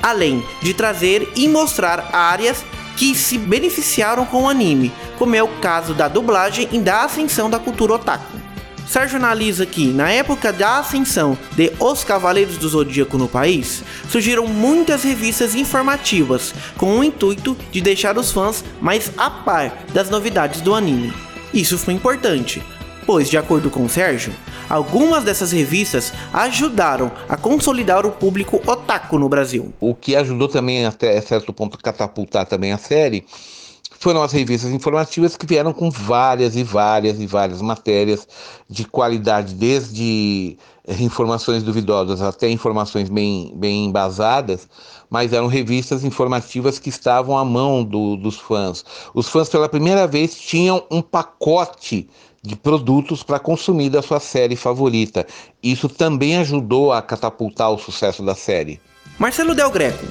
além 0.00 0.44
de 0.62 0.72
trazer 0.74 1.28
e 1.34 1.48
mostrar 1.48 2.10
áreas 2.12 2.64
que 2.96 3.16
se 3.16 3.36
beneficiaram 3.36 4.24
com 4.24 4.44
o 4.44 4.48
anime, 4.48 4.92
como 5.18 5.34
é 5.34 5.42
o 5.42 5.58
caso 5.58 5.92
da 5.92 6.06
dublagem 6.06 6.68
e 6.70 6.78
da 6.78 7.02
ascensão 7.02 7.50
da 7.50 7.58
cultura 7.58 7.94
otaku. 7.94 8.43
Sérgio 8.86 9.16
analisa 9.16 9.64
que, 9.64 9.86
na 9.86 10.10
época 10.10 10.52
da 10.52 10.78
ascensão 10.78 11.36
de 11.56 11.72
Os 11.80 12.04
Cavaleiros 12.04 12.58
do 12.58 12.68
Zodíaco 12.68 13.16
no 13.16 13.26
país, 13.26 13.82
surgiram 14.08 14.46
muitas 14.46 15.02
revistas 15.02 15.54
informativas 15.54 16.54
com 16.76 16.98
o 16.98 17.04
intuito 17.04 17.56
de 17.72 17.80
deixar 17.80 18.16
os 18.18 18.30
fãs 18.30 18.64
mais 18.80 19.10
a 19.16 19.30
par 19.30 19.84
das 19.92 20.10
novidades 20.10 20.60
do 20.60 20.74
anime. 20.74 21.12
Isso 21.52 21.78
foi 21.78 21.94
importante, 21.94 22.62
pois, 23.06 23.30
de 23.30 23.38
acordo 23.38 23.70
com 23.70 23.88
Sérgio, 23.88 24.32
algumas 24.68 25.24
dessas 25.24 25.52
revistas 25.52 26.12
ajudaram 26.32 27.10
a 27.28 27.36
consolidar 27.36 28.04
o 28.04 28.12
público 28.12 28.60
otaku 28.66 29.18
no 29.18 29.28
Brasil. 29.28 29.72
O 29.80 29.94
que 29.94 30.14
ajudou 30.16 30.48
também 30.48 30.84
até 30.84 31.20
certo 31.20 31.52
ponto 31.52 31.76
a 31.76 31.80
catapultar 31.82 32.46
também 32.46 32.72
a 32.72 32.78
série 32.78 33.24
foram 34.04 34.22
as 34.22 34.32
revistas 34.32 34.70
informativas 34.70 35.34
que 35.34 35.46
vieram 35.46 35.72
com 35.72 35.90
várias 35.90 36.56
e 36.56 36.62
várias 36.62 37.18
e 37.18 37.26
várias 37.26 37.62
matérias 37.62 38.28
de 38.68 38.84
qualidade, 38.84 39.54
desde 39.54 40.58
informações 41.00 41.62
duvidosas 41.62 42.20
até 42.20 42.50
informações 42.50 43.08
bem, 43.08 43.50
bem 43.56 43.86
embasadas, 43.86 44.68
mas 45.08 45.32
eram 45.32 45.46
revistas 45.46 46.04
informativas 46.04 46.78
que 46.78 46.90
estavam 46.90 47.38
à 47.38 47.46
mão 47.46 47.82
do, 47.82 48.16
dos 48.16 48.36
fãs. 48.36 48.84
Os 49.14 49.26
fãs, 49.26 49.48
pela 49.48 49.70
primeira 49.70 50.06
vez, 50.06 50.34
tinham 50.34 50.84
um 50.90 51.00
pacote 51.00 52.06
de 52.42 52.54
produtos 52.56 53.22
para 53.22 53.38
consumir 53.38 53.88
da 53.88 54.02
sua 54.02 54.20
série 54.20 54.54
favorita. 54.54 55.26
Isso 55.62 55.88
também 55.88 56.36
ajudou 56.36 56.92
a 56.92 57.00
catapultar 57.00 57.70
o 57.70 57.78
sucesso 57.78 58.22
da 58.22 58.34
série. 58.34 58.78
Marcelo 59.18 59.54
Del 59.54 59.70
Greco, 59.70 60.04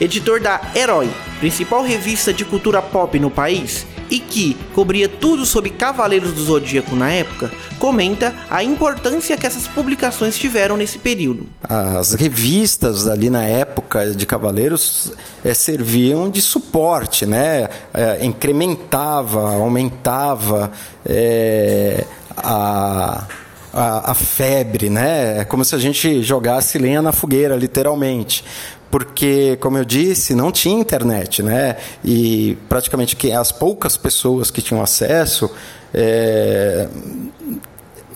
editor 0.00 0.40
da 0.40 0.60
Herói, 0.72 1.10
principal 1.40 1.82
revista 1.82 2.32
de 2.32 2.44
cultura 2.44 2.80
pop 2.80 3.18
no 3.18 3.30
país, 3.30 3.86
e 4.10 4.18
que 4.18 4.56
cobria 4.74 5.08
tudo 5.08 5.46
sobre 5.46 5.70
Cavaleiros 5.70 6.32
do 6.32 6.42
Zodíaco 6.42 6.94
na 6.94 7.10
época, 7.10 7.50
comenta 7.78 8.34
a 8.50 8.62
importância 8.62 9.36
que 9.36 9.46
essas 9.46 9.66
publicações 9.66 10.36
tiveram 10.36 10.76
nesse 10.76 10.98
período. 10.98 11.46
As 11.62 12.12
revistas 12.12 13.08
ali 13.08 13.30
na 13.30 13.44
época 13.44 14.14
de 14.14 14.26
Cavaleiros 14.26 15.12
é, 15.44 15.54
serviam 15.54 16.28
de 16.28 16.42
suporte, 16.42 17.24
né? 17.24 17.68
É, 17.94 18.24
incrementava, 18.24 19.54
aumentava 19.54 20.70
é, 21.06 22.04
a 22.36 23.26
a, 23.72 24.10
a, 24.10 24.14
febre, 24.14 24.90
né? 24.90 25.38
É 25.38 25.44
como 25.44 25.64
se 25.64 25.76
a 25.76 25.78
gente 25.78 26.24
jogasse 26.24 26.76
lenha 26.76 27.00
na 27.00 27.12
fogueira, 27.12 27.54
literalmente 27.54 28.44
porque, 28.90 29.56
como 29.60 29.78
eu 29.78 29.84
disse, 29.84 30.34
não 30.34 30.50
tinha 30.50 30.78
internet, 30.78 31.42
né? 31.42 31.76
E 32.04 32.58
praticamente 32.68 33.14
que 33.14 33.30
as 33.30 33.52
poucas 33.52 33.96
pessoas 33.96 34.50
que 34.50 34.60
tinham 34.60 34.82
acesso 34.82 35.48
é, 35.94 36.88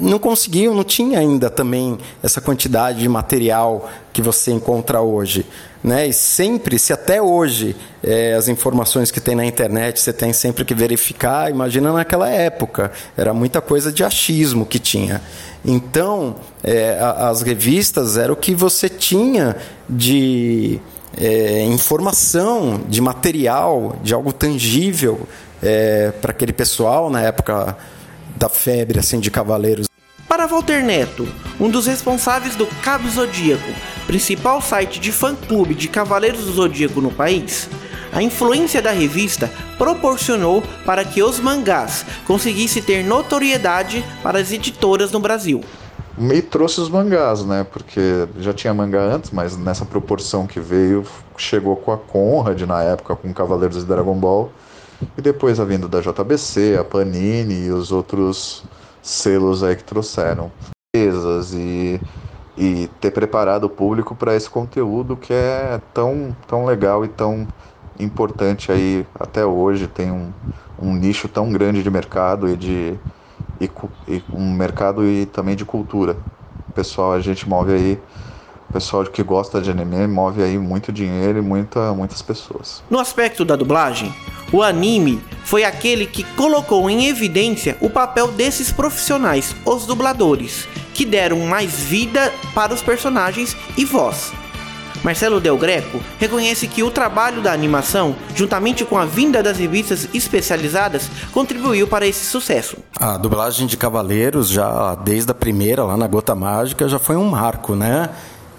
não 0.01 0.19
conseguiam, 0.19 0.75
não 0.75 0.85
tinha 0.85 1.19
ainda 1.21 1.49
também 1.49 1.97
essa 2.23 2.41
quantidade 2.41 2.99
de 2.99 3.09
material 3.09 3.89
que 4.13 4.21
você 4.21 4.51
encontra 4.51 5.01
hoje. 5.01 5.47
Né? 5.85 6.07
E 6.07 6.15
sempre, 6.15 6.79
se 6.79 6.95
até 6.95 7.21
hoje 7.21 7.77
é, 8.03 8.33
as 8.33 8.49
informações 8.49 9.11
que 9.11 9.21
tem 9.21 9.35
na 9.35 9.45
internet 9.45 10.01
você 10.01 10.15
tem 10.15 10.33
sempre 10.33 10.65
que 10.65 10.75
verificar, 10.75 11.51
imagina 11.51 11.93
naquela 11.93 12.31
época, 12.31 12.91
era 13.15 13.35
muita 13.35 13.61
coisa 13.61 13.93
de 13.93 14.03
achismo 14.03 14.65
que 14.65 14.79
tinha. 14.79 15.21
Então, 15.63 16.37
é, 16.63 16.99
as 17.19 17.43
revistas 17.43 18.17
era 18.17 18.33
o 18.33 18.37
que 18.37 18.55
você 18.55 18.89
tinha 18.89 19.57
de 19.87 20.81
é, 21.19 21.63
informação, 21.65 22.81
de 22.89 23.03
material, 23.03 23.97
de 24.03 24.15
algo 24.15 24.33
tangível 24.33 25.21
é, 25.63 26.13
para 26.13 26.31
aquele 26.31 26.55
pessoal 26.55 27.11
na 27.11 27.21
época 27.21 27.77
da 28.37 28.49
febre 28.49 28.99
assim 28.99 29.21
de 29.21 29.31
cavaleiros. 29.31 29.87
Para 30.35 30.49
Walter 30.49 30.83
Neto, 30.83 31.29
um 31.61 31.71
dos 31.71 31.87
responsáveis 31.87 32.57
do 32.57 32.67
Cabo 32.83 33.09
Zodíaco, 33.09 33.71
principal 34.05 34.61
site 34.61 34.99
de 34.99 35.13
fã-clube 35.13 35.77
de 35.77 35.87
Cavaleiros 35.87 36.45
do 36.45 36.51
Zodíaco 36.51 37.01
no 37.01 37.13
país, 37.13 37.71
a 38.13 38.21
influência 38.21 38.83
da 38.83 38.91
revista 38.91 39.49
proporcionou 39.79 40.61
para 40.85 41.05
que 41.05 41.23
os 41.23 41.39
mangás 41.39 42.05
conseguissem 42.27 42.83
ter 42.83 43.05
notoriedade 43.05 44.05
para 44.25 44.41
as 44.41 44.51
editoras 44.51 45.13
no 45.13 45.21
Brasil. 45.21 45.63
Me 46.19 46.43
trouxe 46.43 46.81
os 46.81 46.89
mangás, 46.89 47.45
né? 47.45 47.65
Porque 47.73 48.27
já 48.41 48.53
tinha 48.53 48.75
mangá 48.75 49.03
antes, 49.03 49.31
mas 49.31 49.57
nessa 49.57 49.85
proporção 49.85 50.49
que 50.49 50.59
veio, 50.59 51.05
chegou 51.37 51.77
com 51.77 51.93
a 51.93 51.97
Conrad 51.97 52.61
na 52.63 52.83
época, 52.83 53.15
com 53.15 53.33
Cavaleiros 53.33 53.77
de 53.77 53.85
Dragon 53.85 54.17
Ball. 54.17 54.51
E 55.17 55.23
depois 55.23 55.61
a 55.61 55.65
vinda 55.65 55.87
da 55.87 56.01
JBC, 56.01 56.77
a 56.77 56.83
Panini 56.83 57.67
e 57.67 57.71
os 57.71 57.93
outros 57.93 58.65
selos 59.05 59.63
aí 59.63 59.77
que 59.77 59.85
trouxeram. 59.85 60.53
E, 61.55 62.01
e 62.57 62.89
ter 63.01 63.11
preparado 63.11 63.65
o 63.65 63.71
público 63.71 64.15
para 64.15 64.35
esse 64.37 64.49
conteúdo 64.49 65.17
que 65.17 65.33
é 65.33 65.79
tão, 65.93 66.37
tão 66.47 66.65
legal 66.65 67.05
e 67.05 67.09
tão 67.09 67.49
importante 67.99 68.71
aí 68.73 69.07
até 69.15 69.45
hoje, 69.45 69.89
tem 69.89 70.11
um, 70.13 70.33
um 70.79 70.95
nicho 70.95 71.29
tão 71.29 71.51
grande 71.53 71.83
de 71.83 71.91
mercado 71.91 72.49
e 72.49 72.57
de 72.57 73.01
e, 73.61 73.71
e 74.09 74.25
um 74.33 74.53
mercado 74.55 75.05
e 75.07 75.27
também 75.27 75.57
de 75.57 75.65
cultura. 75.65 76.17
Pessoal, 76.75 77.13
a 77.13 77.21
gente 77.21 77.49
move 77.49 77.73
aí 77.73 78.03
pessoal 78.75 79.05
que 79.05 79.23
gosta 79.23 79.61
de 79.61 79.71
anime 79.71 80.09
move 80.09 80.43
aí 80.43 80.59
muito 80.59 80.93
dinheiro 80.93 81.39
e 81.39 81.41
muita, 81.41 81.95
muitas 81.95 82.21
pessoas. 82.21 82.83
No 82.91 82.99
aspecto 82.99 83.45
da 83.45 83.55
dublagem, 83.55 84.13
o 84.53 84.65
anime 84.65 85.23
foi 85.45 85.63
aquele 85.63 86.07
que 86.07 86.25
colocou 86.35 86.91
em 86.91 87.07
evidência 87.07 87.77
o 87.81 87.89
papel 87.89 88.33
desses 88.33 88.73
profissionais, 88.73 89.55
os 89.65 89.87
dubladores, 89.87 90.67
que 90.93 91.05
deram 91.05 91.39
mais 91.47 91.73
vida 91.79 92.33
para 92.53 92.75
os 92.75 92.83
personagens 92.83 93.57
e 93.77 93.85
voz. 93.85 94.33
Marcelo 95.05 95.39
Del 95.39 95.59
Greco 95.59 96.01
reconhece 96.19 96.67
que 96.67 96.83
o 96.83 96.91
trabalho 96.91 97.43
da 97.43 97.53
animação, 97.53 98.17
juntamente 98.35 98.87
com 98.87 98.97
a 98.97 99.05
vinda 99.05 99.43
das 99.43 99.59
revistas 99.59 100.09
especializadas, 100.15 101.11
contribuiu 101.31 101.87
para 101.87 102.07
esse 102.07 102.25
sucesso. 102.25 102.79
A 102.99 103.19
dublagem 103.19 103.67
de 103.67 103.77
Cavaleiros, 103.77 104.49
já 104.49 104.95
desde 104.95 105.31
a 105.31 105.35
primeira, 105.35 105.85
lá 105.85 105.97
na 105.97 106.09
Gota 106.09 106.35
Mágica, 106.35 106.89
já 106.89 106.99
foi 106.99 107.17
um 107.17 107.29
marco, 107.29 107.77
né? 107.77 108.09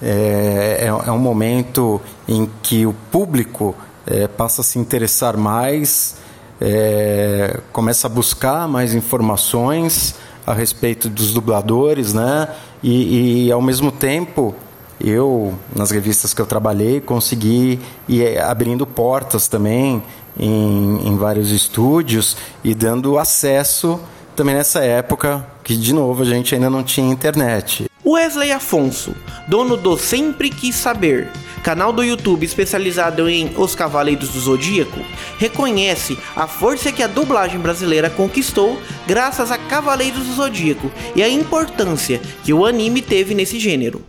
É, 0.02 0.80
é, 0.82 0.88
é 0.88 1.12
um 1.12 1.20
momento 1.20 2.02
em 2.28 2.50
que 2.62 2.86
o 2.86 2.94
público 3.12 3.76
é, 4.06 4.28
passa 4.28 4.62
a 4.62 4.64
se 4.64 4.78
interessar 4.78 5.38
mais, 5.38 6.16
é, 6.60 7.60
começa 7.72 8.08
a 8.08 8.10
buscar 8.10 8.68
mais 8.68 8.94
informações 8.94 10.16
a 10.46 10.54
respeito 10.54 11.10
dos 11.10 11.34
dubladores, 11.34 12.14
né? 12.14 12.50
E, 12.84 13.46
e 13.48 13.52
ao 13.52 13.62
mesmo 13.62 13.92
tempo 13.92 14.54
eu, 15.00 15.54
nas 15.76 15.92
revistas 15.92 16.34
que 16.34 16.42
eu 16.42 16.46
trabalhei, 16.46 17.02
consegui 17.02 17.80
ir 18.08 18.40
abrindo 18.40 18.86
portas 18.86 19.48
também 19.48 20.02
em, 20.40 21.08
em 21.08 21.18
vários 21.18 21.52
estúdios 21.52 22.38
e 22.64 22.74
dando 22.74 23.18
acesso 23.18 24.00
também 24.36 24.56
nessa 24.56 24.84
época 24.84 25.46
que, 25.64 25.76
de 25.76 25.94
novo, 25.94 26.22
a 26.22 26.26
gente 26.26 26.54
ainda 26.54 26.70
não 26.70 26.84
tinha 26.84 27.12
internet. 27.12 27.90
Wesley 28.08 28.52
Afonso, 28.52 29.16
dono 29.48 29.76
do 29.76 29.98
Sempre 29.98 30.52
Quis 30.52 30.76
Saber, 30.76 31.28
canal 31.64 31.92
do 31.92 32.04
YouTube 32.04 32.46
especializado 32.46 33.28
em 33.28 33.52
Os 33.58 33.74
Cavaleiros 33.74 34.30
do 34.30 34.40
Zodíaco, 34.40 35.00
reconhece 35.40 36.16
a 36.36 36.46
força 36.46 36.92
que 36.92 37.02
a 37.02 37.08
dublagem 37.08 37.60
brasileira 37.60 38.08
conquistou 38.08 38.80
graças 39.08 39.50
a 39.50 39.58
Cavaleiros 39.58 40.24
do 40.24 40.34
Zodíaco 40.36 40.92
e 41.16 41.24
a 41.24 41.28
importância 41.28 42.22
que 42.44 42.54
o 42.54 42.64
anime 42.64 43.02
teve 43.02 43.34
nesse 43.34 43.60
gênero 43.60 44.04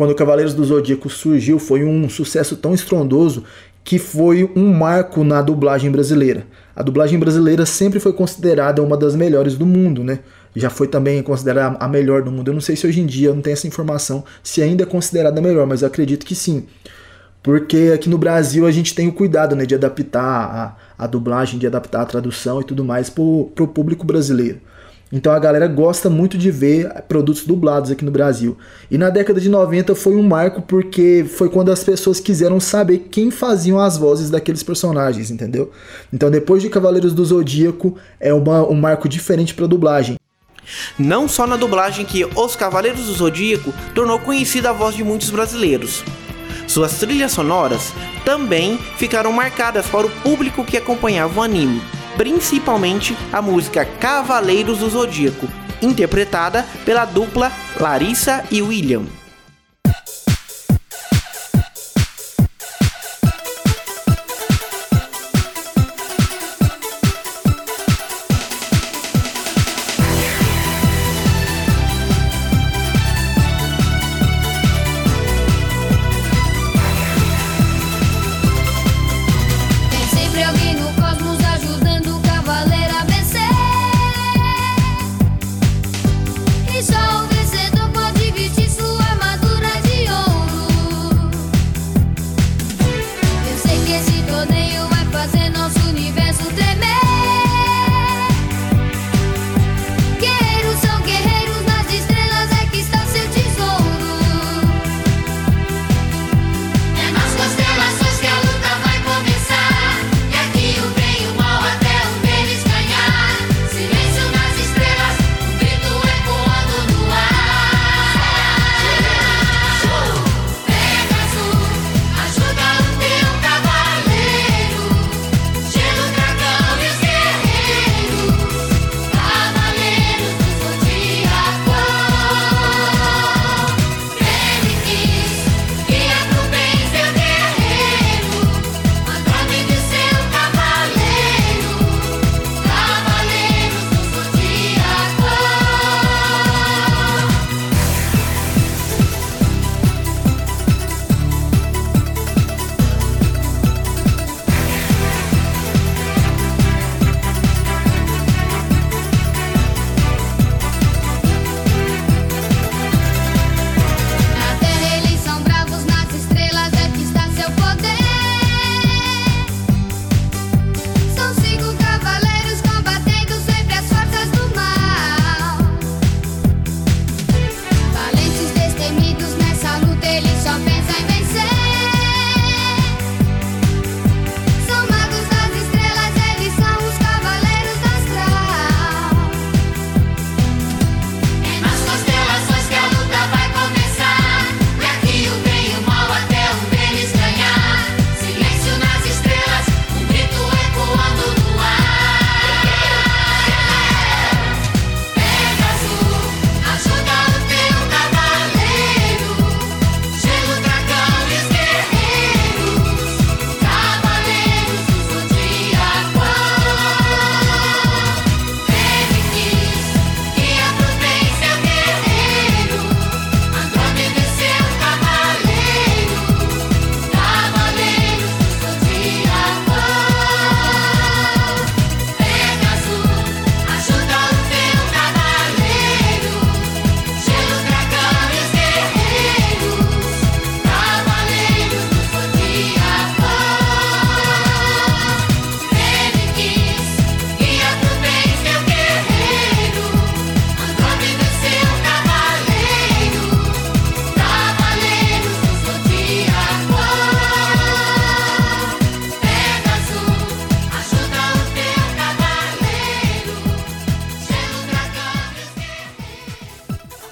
quando 0.00 0.14
Cavaleiros 0.14 0.54
do 0.54 0.64
Zodíaco 0.64 1.10
surgiu, 1.10 1.58
foi 1.58 1.84
um 1.84 2.08
sucesso 2.08 2.56
tão 2.56 2.72
estrondoso 2.72 3.44
que 3.84 3.98
foi 3.98 4.50
um 4.56 4.72
marco 4.72 5.22
na 5.22 5.42
dublagem 5.42 5.90
brasileira. 5.90 6.46
A 6.74 6.82
dublagem 6.82 7.18
brasileira 7.18 7.66
sempre 7.66 8.00
foi 8.00 8.14
considerada 8.14 8.82
uma 8.82 8.96
das 8.96 9.14
melhores 9.14 9.58
do 9.58 9.66
mundo, 9.66 10.02
né? 10.02 10.20
Já 10.54 10.70
foi 10.70 10.88
também 10.88 11.22
considerada 11.22 11.76
a 11.78 11.88
melhor 11.88 12.22
do 12.22 12.30
mundo. 12.30 12.48
Eu 12.48 12.54
não 12.54 12.60
sei 12.60 12.76
se 12.76 12.86
hoje 12.86 13.00
em 13.00 13.06
dia, 13.06 13.28
eu 13.28 13.34
não 13.34 13.42
tenho 13.42 13.54
essa 13.54 13.66
informação, 13.66 14.24
se 14.42 14.62
ainda 14.62 14.82
é 14.82 14.86
considerada 14.86 15.38
a 15.38 15.42
melhor, 15.42 15.66
mas 15.66 15.82
eu 15.82 15.88
acredito 15.88 16.26
que 16.26 16.34
sim. 16.34 16.66
Porque 17.42 17.92
aqui 17.94 18.08
no 18.08 18.18
Brasil 18.18 18.66
a 18.66 18.70
gente 18.70 18.94
tem 18.94 19.08
o 19.08 19.12
cuidado 19.12 19.56
né, 19.56 19.64
de 19.64 19.74
adaptar 19.74 20.76
a, 20.98 21.04
a 21.04 21.06
dublagem, 21.06 21.58
de 21.58 21.66
adaptar 21.66 22.02
a 22.02 22.06
tradução 22.06 22.60
e 22.60 22.64
tudo 22.64 22.84
mais 22.84 23.08
para 23.08 23.22
o 23.22 23.68
público 23.72 24.04
brasileiro. 24.04 24.60
Então 25.12 25.32
a 25.32 25.38
galera 25.40 25.66
gosta 25.66 26.08
muito 26.08 26.38
de 26.38 26.50
ver 26.52 26.88
produtos 27.08 27.44
dublados 27.44 27.90
aqui 27.90 28.04
no 28.04 28.12
Brasil. 28.12 28.56
E 28.88 28.96
na 28.96 29.10
década 29.10 29.40
de 29.40 29.48
90 29.48 29.94
foi 29.94 30.14
um 30.14 30.22
marco 30.22 30.62
porque 30.62 31.24
foi 31.28 31.48
quando 31.48 31.72
as 31.72 31.82
pessoas 31.82 32.20
quiseram 32.20 32.60
saber 32.60 33.08
quem 33.10 33.30
faziam 33.30 33.80
as 33.80 33.96
vozes 33.96 34.30
daqueles 34.30 34.62
personagens, 34.62 35.30
entendeu? 35.30 35.72
Então 36.12 36.30
depois 36.30 36.62
de 36.62 36.68
Cavaleiros 36.68 37.12
do 37.12 37.24
Zodíaco 37.24 37.96
é 38.20 38.32
uma, 38.32 38.64
um 38.68 38.76
marco 38.76 39.08
diferente 39.08 39.52
para 39.52 39.66
dublagem. 39.66 40.16
Não 40.98 41.28
só 41.28 41.46
na 41.46 41.56
dublagem 41.56 42.04
que 42.04 42.24
Os 42.24 42.56
Cavaleiros 42.56 43.06
do 43.06 43.12
Zodíaco 43.12 43.72
tornou 43.94 44.18
conhecida 44.18 44.70
a 44.70 44.72
voz 44.72 44.94
de 44.94 45.04
muitos 45.04 45.30
brasileiros. 45.30 46.04
Suas 46.66 46.98
trilhas 46.98 47.32
sonoras 47.32 47.92
também 48.24 48.78
ficaram 48.96 49.32
marcadas 49.32 49.86
para 49.86 50.06
o 50.06 50.10
público 50.22 50.64
que 50.64 50.76
acompanhava 50.76 51.40
o 51.40 51.42
anime 51.42 51.80
principalmente 52.20 53.16
a 53.32 53.40
música 53.40 53.82
Cavaleiros 53.84 54.80
do 54.80 54.90
Zodíaco, 54.90 55.48
interpretada 55.80 56.66
pela 56.84 57.06
dupla 57.06 57.50
Larissa 57.78 58.44
e 58.50 58.60
William. 58.60 59.19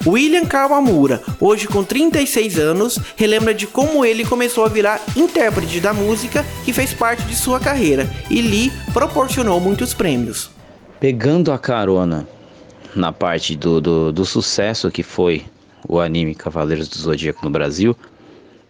William 0.05 0.45
Kawamura, 0.45 1.21
hoje 1.39 1.67
com 1.67 1.83
36 1.83 2.57
anos, 2.57 2.99
relembra 3.15 3.53
de 3.53 3.67
como 3.67 4.05
ele 4.05 4.23
começou 4.25 4.63
a 4.63 4.69
virar 4.69 5.01
intérprete 5.15 5.79
da 5.79 5.93
música 5.93 6.45
que 6.63 6.71
fez 6.71 6.93
parte 6.93 7.23
de 7.23 7.35
sua 7.35 7.59
carreira 7.59 8.09
e 8.29 8.41
lhe 8.41 8.71
proporcionou 8.93 9.59
muitos 9.59 9.93
prêmios. 9.93 10.49
Pegando 10.99 11.51
a 11.51 11.59
carona 11.59 12.27
na 12.95 13.11
parte 13.11 13.55
do, 13.55 13.81
do, 13.81 14.11
do 14.11 14.25
sucesso 14.25 14.89
que 14.89 15.03
foi 15.03 15.45
o 15.87 15.99
anime 15.99 16.35
Cavaleiros 16.35 16.87
do 16.87 16.97
Zodíaco 16.97 17.43
no 17.43 17.51
Brasil, 17.51 17.95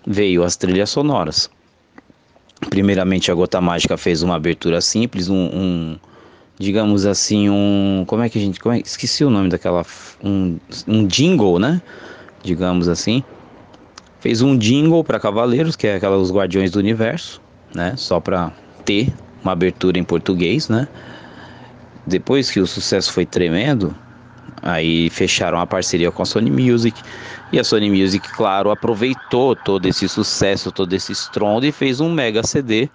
veio 0.05 0.43
as 0.43 0.55
trilhas 0.55 0.89
sonoras. 0.89 1.49
Primeiramente, 2.69 3.31
a 3.31 3.35
Gota 3.35 3.61
Mágica 3.61 3.97
fez 3.97 4.21
uma 4.21 4.35
abertura 4.35 4.81
simples, 4.81 5.29
um, 5.29 5.35
um 5.35 5.99
digamos 6.59 7.05
assim, 7.05 7.49
um. 7.49 8.03
Como 8.05 8.21
é 8.21 8.29
que 8.29 8.37
a 8.37 8.41
gente. 8.41 8.59
É, 8.67 8.77
esqueci 8.79 9.23
o 9.23 9.29
nome 9.29 9.49
daquela. 9.49 9.83
Um, 10.21 10.57
um 10.85 11.07
jingle, 11.07 11.57
né? 11.57 11.81
Digamos 12.43 12.89
assim. 12.89 13.23
Fez 14.19 14.41
um 14.41 14.57
jingle 14.57 15.01
para 15.01 15.17
Cavaleiros, 15.17 15.77
que 15.77 15.87
é 15.87 15.95
aquela 15.95 16.17
os 16.17 16.29
Guardiões 16.29 16.71
do 16.71 16.79
Universo, 16.79 17.41
né? 17.73 17.93
Só 17.95 18.19
para 18.19 18.51
ter 18.83 19.13
uma 19.41 19.53
abertura 19.53 19.97
em 19.97 20.03
português, 20.03 20.67
né? 20.67 20.89
Depois 22.05 22.51
que 22.51 22.59
o 22.59 22.67
sucesso 22.67 23.13
foi 23.13 23.25
tremendo, 23.25 23.95
aí 24.61 25.09
fecharam 25.09 25.59
a 25.59 25.65
parceria 25.65 26.11
com 26.11 26.21
a 26.21 26.25
Sony 26.25 26.51
Music. 26.51 27.01
E 27.53 27.59
a 27.59 27.63
Sony 27.63 27.89
Music, 27.89 28.27
claro, 28.33 28.69
aproveitou 28.69 29.55
todo 29.55 29.85
esse 29.87 30.07
sucesso, 30.09 30.71
todo 30.71 30.93
esse 30.93 31.13
estrondo 31.13 31.65
e 31.65 31.71
fez 31.71 32.01
um 32.01 32.11
mega 32.11 32.43
CD 32.43 32.89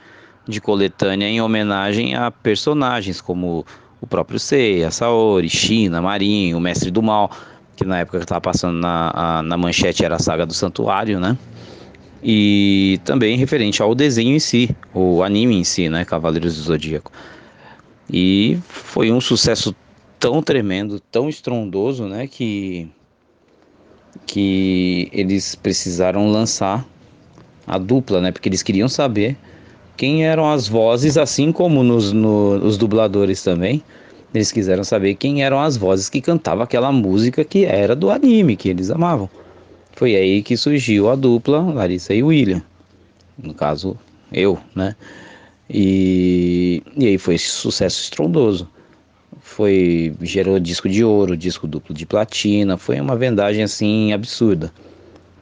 de 0.46 0.60
coletânea 0.60 1.28
em 1.28 1.40
homenagem 1.40 2.14
a 2.14 2.30
personagens 2.30 3.20
como 3.20 3.64
o 4.00 4.06
próprio 4.06 4.38
Seiya, 4.38 4.90
Saori, 4.90 5.48
China, 5.48 6.02
Marinho, 6.02 6.58
o 6.58 6.60
Mestre 6.60 6.90
do 6.90 7.02
Mal, 7.02 7.30
que 7.74 7.84
na 7.84 8.00
época 8.00 8.18
que 8.18 8.24
estava 8.24 8.40
passando 8.40 8.78
na, 8.78 9.10
a, 9.14 9.42
na 9.42 9.56
manchete 9.56 10.04
era 10.04 10.16
a 10.16 10.18
saga 10.18 10.44
do 10.44 10.52
Santuário, 10.52 11.18
né? 11.18 11.36
E 12.22 13.00
também 13.04 13.36
referente 13.36 13.82
ao 13.82 13.94
desenho 13.94 14.34
em 14.34 14.38
si, 14.38 14.74
o 14.92 15.22
anime 15.22 15.56
em 15.56 15.64
si, 15.64 15.88
né? 15.88 16.04
Cavaleiros 16.04 16.56
do 16.56 16.62
Zodíaco. 16.62 17.10
E 18.10 18.58
foi 18.68 19.10
um 19.10 19.20
sucesso 19.20 19.74
tão 20.18 20.42
tremendo, 20.42 21.00
tão 21.00 21.28
estrondoso, 21.28 22.04
né? 22.04 22.26
Que, 22.26 22.88
que 24.26 25.08
eles 25.12 25.54
precisaram 25.54 26.30
lançar 26.30 26.84
a 27.66 27.78
dupla, 27.78 28.20
né? 28.20 28.32
Porque 28.32 28.48
eles 28.48 28.62
queriam 28.62 28.88
saber 28.88 29.36
quem 29.96 30.26
eram 30.26 30.50
as 30.50 30.66
vozes, 30.68 31.16
assim 31.16 31.52
como 31.52 31.82
nos 31.82 32.12
no, 32.12 32.56
os 32.64 32.76
dubladores 32.76 33.42
também. 33.42 33.82
Eles 34.34 34.50
quiseram 34.50 34.82
saber 34.82 35.14
quem 35.14 35.44
eram 35.44 35.60
as 35.60 35.76
vozes 35.76 36.08
que 36.08 36.20
cantavam 36.20 36.64
aquela 36.64 36.90
música 36.90 37.44
que 37.44 37.64
era 37.64 37.94
do 37.94 38.10
anime, 38.10 38.56
que 38.56 38.68
eles 38.68 38.90
amavam. 38.90 39.30
Foi 39.92 40.16
aí 40.16 40.42
que 40.42 40.56
surgiu 40.56 41.08
a 41.08 41.14
dupla 41.14 41.60
Larissa 41.60 42.12
e 42.12 42.22
William. 42.22 42.60
No 43.40 43.54
caso, 43.54 43.96
eu, 44.32 44.58
né? 44.74 44.96
E, 45.70 46.82
e 46.96 47.06
aí 47.06 47.18
foi 47.18 47.38
sucesso 47.38 48.02
estrondoso. 48.02 48.68
Foi 49.40 50.14
gerou 50.20 50.58
disco 50.58 50.88
de 50.88 51.04
ouro, 51.04 51.36
disco 51.36 51.66
duplo 51.66 51.94
de 51.94 52.04
platina, 52.04 52.76
foi 52.76 53.00
uma 53.00 53.14
vendagem 53.14 53.62
assim 53.62 54.12
absurda 54.12 54.72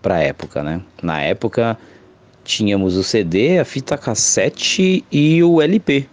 para 0.03 0.21
época, 0.23 0.63
né? 0.63 0.83
Na 1.03 1.21
época 1.23 1.79
tínhamos 2.45 2.97
o 2.97 3.03
CD, 3.03 3.59
a 3.59 3.65
fita 3.65 3.97
cassete 3.97 5.05
e 5.11 5.43
o 5.43 5.61
LP. 5.61 6.07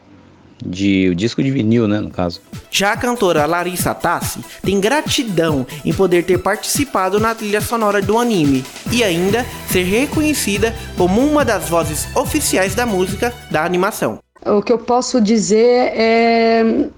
De 0.62 1.08
o 1.08 1.16
disco 1.16 1.42
de 1.42 1.50
vinil, 1.50 1.88
né, 1.88 2.02
no 2.02 2.10
caso. 2.10 2.42
Já 2.70 2.92
a 2.92 2.98
cantora 2.98 3.46
Larissa 3.46 3.96
Tassi 3.96 4.42
tem 4.62 4.78
gratidão 4.82 5.66
em 5.86 5.94
poder 5.94 6.26
ter 6.26 6.38
participado 6.40 7.18
na 7.18 7.34
trilha 7.34 7.62
sonora 7.62 8.02
do 8.02 8.18
anime 8.18 8.66
e 8.92 9.02
ainda 9.02 9.46
ser 9.72 9.84
reconhecida 9.84 10.76
como 10.98 11.22
uma 11.22 11.46
das 11.46 11.70
vozes 11.70 12.14
oficiais 12.14 12.76
da 12.76 12.86
música 12.86 13.34
da 13.50 13.64
animação. 13.64 14.20
O 14.46 14.62
que 14.62 14.74
eu 14.74 14.78
posso 14.78 15.22
dizer 15.22 15.94
é 15.96 16.90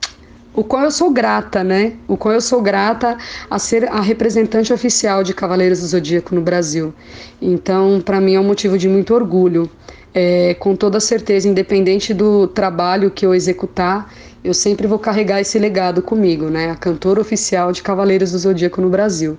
o 0.53 0.63
qual 0.63 0.83
eu 0.83 0.91
sou 0.91 1.11
grata, 1.11 1.63
né? 1.63 1.93
O 2.07 2.17
qual 2.17 2.33
eu 2.33 2.41
sou 2.41 2.61
grata 2.61 3.17
a 3.49 3.57
ser 3.57 3.87
a 3.87 4.01
representante 4.01 4.73
oficial 4.73 5.23
de 5.23 5.33
Cavaleiros 5.33 5.79
do 5.79 5.87
Zodíaco 5.87 6.35
no 6.35 6.41
Brasil. 6.41 6.93
Então, 7.41 8.01
para 8.01 8.19
mim 8.19 8.35
é 8.35 8.39
um 8.39 8.43
motivo 8.43 8.77
de 8.77 8.89
muito 8.89 9.13
orgulho. 9.13 9.69
É, 10.13 10.55
com 10.55 10.75
toda 10.75 10.99
certeza, 10.99 11.47
independente 11.47 12.13
do 12.13 12.45
trabalho 12.45 13.09
que 13.09 13.25
eu 13.25 13.33
executar, 13.33 14.13
eu 14.43 14.53
sempre 14.53 14.87
vou 14.87 14.97
carregar 14.97 15.39
esse 15.39 15.59
legado 15.59 16.01
comigo, 16.01 16.49
né? 16.49 16.71
A 16.71 16.75
cantora 16.75 17.21
oficial 17.21 17.71
de 17.71 17.83
Cavaleiros 17.83 18.31
do 18.31 18.39
Zodíaco 18.39 18.81
no 18.81 18.89
Brasil. 18.89 19.37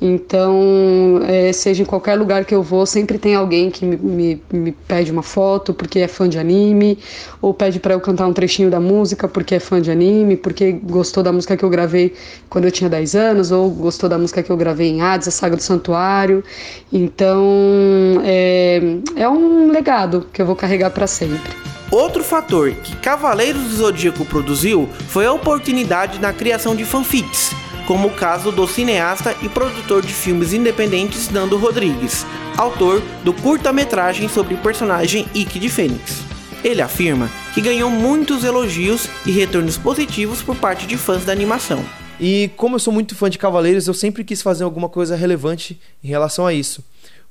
Então, 0.00 1.20
é, 1.26 1.52
seja 1.52 1.82
em 1.82 1.86
qualquer 1.86 2.16
lugar 2.16 2.44
que 2.44 2.54
eu 2.54 2.62
vou, 2.62 2.84
sempre 2.84 3.18
tem 3.18 3.34
alguém 3.34 3.70
que 3.70 3.84
me, 3.84 3.96
me, 3.96 4.42
me 4.52 4.72
pede 4.72 5.10
uma 5.10 5.22
foto 5.22 5.72
porque 5.72 6.00
é 6.00 6.08
fã 6.08 6.28
de 6.28 6.38
anime, 6.38 6.98
ou 7.40 7.54
pede 7.54 7.80
para 7.80 7.94
eu 7.94 8.00
cantar 8.00 8.26
um 8.26 8.32
trechinho 8.32 8.70
da 8.70 8.78
música 8.78 9.26
porque 9.26 9.54
é 9.54 9.60
fã 9.60 9.80
de 9.80 9.90
anime, 9.90 10.36
porque 10.36 10.72
gostou 10.72 11.22
da 11.22 11.32
música 11.32 11.56
que 11.56 11.64
eu 11.64 11.70
gravei 11.70 12.14
quando 12.50 12.66
eu 12.66 12.70
tinha 12.70 12.90
10 12.90 13.14
anos, 13.14 13.50
ou 13.50 13.70
gostou 13.70 14.08
da 14.08 14.18
música 14.18 14.42
que 14.42 14.50
eu 14.50 14.56
gravei 14.56 14.90
em 14.90 15.00
Hades, 15.00 15.28
a 15.28 15.30
Saga 15.30 15.56
do 15.56 15.62
Santuário. 15.62 16.44
Então, 16.92 18.20
é, 18.22 18.80
é 19.16 19.28
um 19.28 19.70
legado 19.70 20.26
que 20.32 20.42
eu 20.42 20.46
vou 20.46 20.54
carregar 20.54 20.90
para 20.90 21.06
sempre. 21.06 21.75
Outro 21.90 22.24
fator 22.24 22.72
que 22.72 22.96
Cavaleiros 22.96 23.62
do 23.62 23.76
Zodíaco 23.76 24.24
produziu 24.24 24.88
foi 25.08 25.24
a 25.24 25.32
oportunidade 25.32 26.18
na 26.18 26.32
criação 26.32 26.74
de 26.74 26.84
fanfics, 26.84 27.52
como 27.86 28.08
o 28.08 28.14
caso 28.14 28.50
do 28.50 28.66
cineasta 28.66 29.36
e 29.40 29.48
produtor 29.48 30.04
de 30.04 30.12
filmes 30.12 30.52
independentes 30.52 31.30
Nando 31.30 31.56
Rodrigues, 31.56 32.26
autor 32.56 33.00
do 33.22 33.32
curta-metragem 33.32 34.28
sobre 34.28 34.54
o 34.54 34.58
personagem 34.58 35.28
Ikki 35.32 35.60
de 35.60 35.68
Fênix. 35.68 36.22
Ele 36.64 36.82
afirma 36.82 37.30
que 37.54 37.60
ganhou 37.60 37.88
muitos 37.88 38.42
elogios 38.42 39.08
e 39.24 39.30
retornos 39.30 39.78
positivos 39.78 40.42
por 40.42 40.56
parte 40.56 40.86
de 40.86 40.96
fãs 40.96 41.24
da 41.24 41.32
animação. 41.32 41.84
E 42.18 42.50
como 42.56 42.74
eu 42.74 42.80
sou 42.80 42.92
muito 42.92 43.14
fã 43.14 43.30
de 43.30 43.38
Cavaleiros, 43.38 43.86
eu 43.86 43.94
sempre 43.94 44.24
quis 44.24 44.42
fazer 44.42 44.64
alguma 44.64 44.88
coisa 44.88 45.14
relevante 45.14 45.80
em 46.02 46.08
relação 46.08 46.44
a 46.46 46.52
isso 46.52 46.82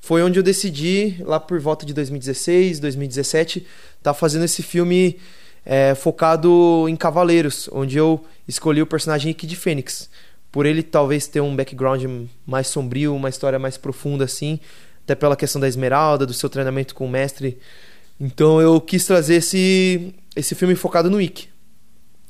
foi 0.06 0.22
onde 0.22 0.38
eu 0.38 0.42
decidi, 0.42 1.16
lá 1.24 1.40
por 1.40 1.58
volta 1.58 1.84
de 1.84 1.92
2016, 1.92 2.78
2017, 2.78 3.58
estar 3.58 3.66
tá 4.06 4.14
fazendo 4.14 4.44
esse 4.44 4.62
filme 4.62 5.18
é, 5.64 5.92
focado 5.96 6.86
em 6.88 6.94
cavaleiros, 6.94 7.68
onde 7.72 7.98
eu 7.98 8.24
escolhi 8.46 8.80
o 8.80 8.86
personagem 8.86 9.32
Ikki 9.32 9.48
de 9.48 9.56
Fênix. 9.56 10.08
Por 10.52 10.64
ele 10.64 10.80
talvez 10.80 11.26
ter 11.26 11.40
um 11.40 11.56
background 11.56 12.04
mais 12.46 12.68
sombrio, 12.68 13.16
uma 13.16 13.28
história 13.28 13.58
mais 13.58 13.76
profunda 13.76 14.24
assim, 14.24 14.60
até 15.02 15.16
pela 15.16 15.34
questão 15.34 15.60
da 15.60 15.66
Esmeralda, 15.66 16.24
do 16.24 16.32
seu 16.32 16.48
treinamento 16.48 16.94
com 16.94 17.04
o 17.04 17.10
mestre. 17.10 17.58
Então 18.20 18.60
eu 18.60 18.80
quis 18.80 19.04
trazer 19.04 19.36
esse, 19.36 20.14
esse 20.36 20.54
filme 20.54 20.76
focado 20.76 21.10
no 21.10 21.20
Ikki. 21.20 21.48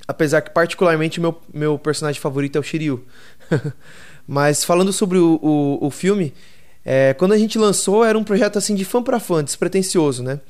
Apesar 0.09 0.41
que 0.41 0.51
particularmente 0.51 1.21
meu, 1.21 1.39
meu 1.53 1.79
personagem 1.79 2.21
favorito 2.21 2.57
é 2.57 2.59
o 2.59 2.63
Shiryu. 2.63 3.05
Mas 4.27 4.65
falando 4.65 4.95
sobre 4.95 5.19
o, 5.19 5.39
o, 5.43 5.87
o 5.87 5.91
filme, 5.91 6.33
é, 6.85 7.13
quando 7.15 7.33
a 7.33 7.39
gente 7.39 7.59
lançou, 7.59 8.03
era 8.03 8.17
um 8.17 8.25
projeto 8.25 8.57
assim 8.57 8.75
de 8.75 8.85
fã 8.85 9.03
para 9.03 9.21
fã, 9.21 9.45
despretensioso, 9.45 10.23
né? 10.23 10.41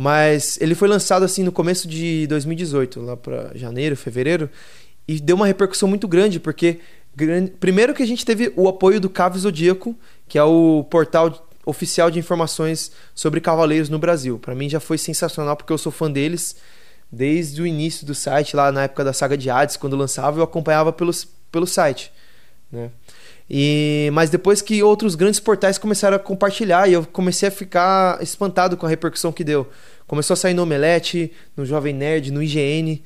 Mas 0.00 0.56
ele 0.60 0.76
foi 0.76 0.86
lançado 0.86 1.24
assim 1.24 1.42
no 1.42 1.50
começo 1.50 1.88
de 1.88 2.24
2018, 2.28 3.00
lá 3.00 3.16
para 3.16 3.50
janeiro, 3.56 3.96
fevereiro, 3.96 4.48
e 5.08 5.18
deu 5.18 5.34
uma 5.34 5.44
repercussão 5.44 5.88
muito 5.88 6.06
grande, 6.06 6.38
porque 6.38 6.78
primeiro 7.58 7.92
que 7.92 8.04
a 8.04 8.06
gente 8.06 8.24
teve 8.24 8.52
o 8.54 8.68
apoio 8.68 9.00
do 9.00 9.10
Cave 9.10 9.40
Zodíaco, 9.40 9.96
que 10.28 10.38
é 10.38 10.44
o 10.44 10.86
portal 10.88 11.48
oficial 11.66 12.12
de 12.12 12.18
informações 12.20 12.92
sobre 13.12 13.40
cavaleiros 13.40 13.88
no 13.88 13.98
Brasil. 13.98 14.38
Para 14.38 14.54
mim 14.54 14.68
já 14.68 14.78
foi 14.78 14.98
sensacional 14.98 15.56
porque 15.56 15.72
eu 15.72 15.78
sou 15.78 15.90
fã 15.90 16.08
deles 16.08 16.54
desde 17.10 17.60
o 17.60 17.66
início 17.66 18.06
do 18.06 18.14
site, 18.14 18.54
lá 18.54 18.70
na 18.70 18.84
época 18.84 19.02
da 19.02 19.12
saga 19.12 19.36
de 19.36 19.50
Hades, 19.50 19.76
quando 19.76 19.96
lançava, 19.96 20.38
eu 20.38 20.44
acompanhava 20.44 20.92
pelos, 20.92 21.26
pelo 21.50 21.66
site, 21.66 22.12
né? 22.70 22.92
E, 23.50 24.10
mas 24.12 24.28
depois 24.28 24.60
que 24.60 24.82
outros 24.82 25.14
grandes 25.14 25.40
portais 25.40 25.78
começaram 25.78 26.16
a 26.16 26.20
compartilhar 26.20 26.88
e 26.88 26.92
eu 26.92 27.06
comecei 27.06 27.48
a 27.48 27.52
ficar 27.52 28.22
espantado 28.22 28.76
com 28.76 28.84
a 28.84 28.88
repercussão 28.88 29.32
que 29.32 29.42
deu. 29.42 29.68
Começou 30.06 30.34
a 30.34 30.36
sair 30.36 30.54
no 30.54 30.62
Omelete, 30.62 31.32
no 31.56 31.64
Jovem 31.64 31.94
Nerd, 31.94 32.30
no 32.30 32.42
IGN, 32.42 33.02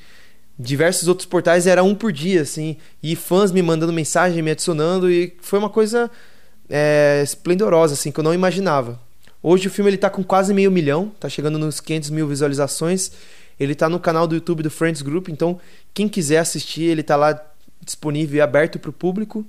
diversos 0.59 1.09
outros 1.09 1.27
portais, 1.27 1.67
era 1.67 1.83
um 1.83 1.95
por 1.95 2.13
dia, 2.13 2.43
assim, 2.43 2.77
e 3.03 3.15
fãs 3.15 3.53
me 3.53 3.63
mandando 3.63 3.93
mensagem, 3.93 4.43
me 4.43 4.51
adicionando, 4.51 5.11
e 5.11 5.37
foi 5.41 5.59
uma 5.59 5.71
coisa 5.71 6.11
é, 6.69 7.21
esplendorosa, 7.23 7.95
assim, 7.95 8.11
que 8.11 8.19
eu 8.19 8.25
não 8.25 8.35
imaginava. 8.35 9.01
Hoje 9.43 9.67
o 9.67 9.71
filme 9.71 9.91
ele 9.91 9.99
tá 9.99 10.09
com 10.09 10.23
quase 10.23 10.55
meio 10.55 10.71
milhão, 10.71 11.13
tá 11.19 11.29
chegando 11.29 11.59
nos 11.59 11.81
500 11.81 12.11
mil 12.11 12.29
visualizações. 12.29 13.11
Ele 13.59 13.75
tá 13.75 13.89
no 13.89 13.99
canal 13.99 14.27
do 14.27 14.37
YouTube 14.37 14.63
do 14.63 14.71
Friends 14.71 15.03
Group, 15.03 15.29
então 15.29 15.61
quem 15.93 16.09
quiser 16.09 16.39
assistir, 16.39 16.83
ele 16.83 17.03
tá 17.03 17.17
lá 17.17 17.41
disponível 17.85 18.39
e 18.39 18.41
aberto 18.41 18.79
para 18.79 18.91
o 18.91 18.93
público 18.93 19.45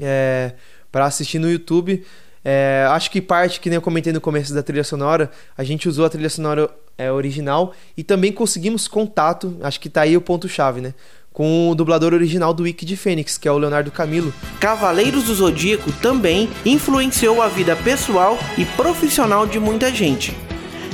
é, 0.00 0.52
para 0.90 1.04
assistir 1.06 1.38
no 1.38 1.50
YouTube. 1.50 2.04
É, 2.44 2.86
acho 2.90 3.10
que 3.10 3.20
parte, 3.20 3.60
que 3.60 3.68
nem 3.68 3.76
eu 3.76 3.82
comentei 3.82 4.12
no 4.12 4.20
começo 4.20 4.54
da 4.54 4.62
trilha 4.62 4.84
sonora, 4.84 5.30
a 5.56 5.64
gente 5.64 5.88
usou 5.88 6.04
a 6.04 6.08
trilha 6.08 6.30
sonora 6.30 6.70
é, 6.96 7.10
original 7.10 7.72
e 7.96 8.02
também 8.02 8.32
conseguimos 8.32 8.88
contato, 8.88 9.56
acho 9.62 9.78
que 9.80 9.88
tá 9.88 10.02
aí 10.02 10.16
o 10.16 10.20
ponto-chave, 10.20 10.80
né? 10.80 10.94
Com 11.32 11.70
o 11.70 11.74
dublador 11.74 12.14
original 12.14 12.52
do 12.52 12.64
Wiki 12.64 12.84
de 12.84 12.96
Fênix, 12.96 13.38
que 13.38 13.46
é 13.46 13.52
o 13.52 13.58
Leonardo 13.58 13.92
Camilo. 13.92 14.32
Cavaleiros 14.58 15.24
do 15.24 15.34
Zodíaco 15.34 15.92
também 15.92 16.50
influenciou 16.64 17.40
a 17.40 17.48
vida 17.48 17.76
pessoal 17.76 18.36
e 18.56 18.64
profissional 18.64 19.46
de 19.46 19.60
muita 19.60 19.92
gente. 19.92 20.36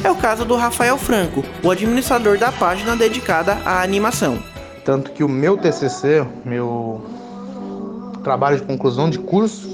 É 0.02 0.10
o 0.10 0.16
caso 0.16 0.44
do 0.44 0.54
Rafael 0.54 0.98
Franco, 0.98 1.42
o 1.62 1.70
administrador 1.70 2.36
da 2.36 2.52
página 2.52 2.94
dedicada 2.94 3.54
à 3.64 3.82
animação. 3.82 4.42
Tanto 4.84 5.12
que 5.12 5.24
o 5.24 5.28
meu 5.28 5.56
TCC, 5.56 6.26
meu 6.44 7.02
trabalho 8.24 8.56
de 8.56 8.64
conclusão 8.64 9.08
de 9.08 9.20
curso, 9.20 9.68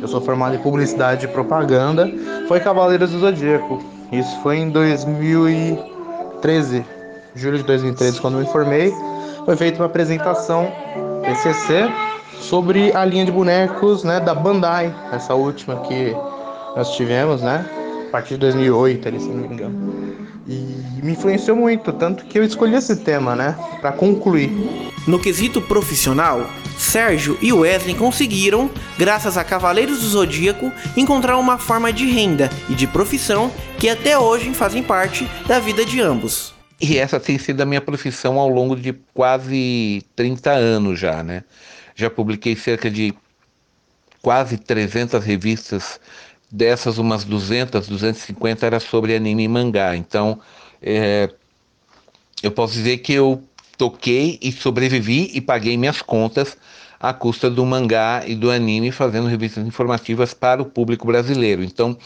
eu 0.00 0.08
sou 0.08 0.20
formado 0.20 0.54
em 0.54 0.58
publicidade 0.58 1.24
e 1.26 1.28
propaganda, 1.28 2.08
foi 2.46 2.60
Cavaleiros 2.60 3.10
do 3.10 3.18
Zodíaco. 3.18 3.82
Isso 4.12 4.40
foi 4.42 4.58
em 4.58 4.70
2013, 4.70 6.84
julho 7.34 7.58
de 7.58 7.64
2013, 7.64 8.20
quando 8.20 8.38
me 8.38 8.46
formei. 8.46 8.94
Foi 9.44 9.56
feita 9.56 9.80
uma 9.80 9.86
apresentação 9.86 10.70
TCC 11.22 11.90
sobre 12.40 12.96
a 12.96 13.04
linha 13.04 13.24
de 13.24 13.32
bonecos 13.32 14.04
né, 14.04 14.20
da 14.20 14.32
Bandai, 14.34 14.94
essa 15.12 15.34
última 15.34 15.80
que 15.80 16.14
nós 16.76 16.94
tivemos, 16.94 17.42
né? 17.42 17.66
A 18.08 18.12
partir 18.12 18.34
de 18.34 18.40
2008, 18.40 19.08
ali, 19.08 19.20
se 19.20 19.28
não 19.28 19.36
me 19.36 19.54
engano. 19.54 20.07
E 20.48 21.02
me 21.02 21.12
influenciou 21.12 21.54
muito, 21.54 21.92
tanto 21.92 22.24
que 22.24 22.38
eu 22.38 22.42
escolhi 22.42 22.74
esse 22.74 22.96
tema, 22.96 23.36
né, 23.36 23.54
para 23.82 23.92
concluir. 23.92 24.50
No 25.06 25.18
quesito 25.18 25.60
profissional, 25.60 26.48
Sérgio 26.78 27.36
e 27.42 27.52
Wesley 27.52 27.94
conseguiram, 27.94 28.70
graças 28.96 29.36
a 29.36 29.44
Cavaleiros 29.44 30.00
do 30.00 30.08
Zodíaco, 30.08 30.72
encontrar 30.96 31.36
uma 31.36 31.58
forma 31.58 31.92
de 31.92 32.06
renda 32.06 32.48
e 32.70 32.74
de 32.74 32.86
profissão 32.86 33.52
que 33.78 33.90
até 33.90 34.18
hoje 34.18 34.54
fazem 34.54 34.82
parte 34.82 35.28
da 35.46 35.58
vida 35.58 35.84
de 35.84 36.00
ambos. 36.00 36.54
E 36.80 36.96
essa 36.96 37.20
tem 37.20 37.36
sido 37.38 37.60
a 37.60 37.66
minha 37.66 37.80
profissão 37.80 38.38
ao 38.38 38.48
longo 38.48 38.74
de 38.74 38.94
quase 39.12 40.02
30 40.16 40.50
anos 40.50 40.98
já, 40.98 41.22
né? 41.22 41.44
Já 41.94 42.08
publiquei 42.08 42.56
cerca 42.56 42.90
de 42.90 43.12
quase 44.22 44.56
300 44.56 45.22
revistas, 45.24 46.00
dessas 46.50 46.98
umas 46.98 47.24
200, 47.24 47.88
250 47.88 48.66
era 48.66 48.80
sobre 48.80 49.14
anime 49.14 49.44
e 49.44 49.48
mangá. 49.48 49.96
Então, 49.96 50.40
é, 50.80 51.30
eu 52.42 52.50
posso 52.50 52.74
dizer 52.74 52.98
que 52.98 53.12
eu 53.12 53.42
toquei 53.76 54.38
e 54.42 54.50
sobrevivi 54.50 55.30
e 55.34 55.40
paguei 55.40 55.76
minhas 55.76 56.02
contas 56.02 56.56
à 56.98 57.12
custa 57.12 57.48
do 57.48 57.64
mangá 57.64 58.24
e 58.26 58.34
do 58.34 58.50
anime, 58.50 58.90
fazendo 58.90 59.28
revistas 59.28 59.66
informativas 59.66 60.34
para 60.34 60.60
o 60.60 60.66
público 60.66 61.06
brasileiro. 61.06 61.62
Então, 61.62 61.96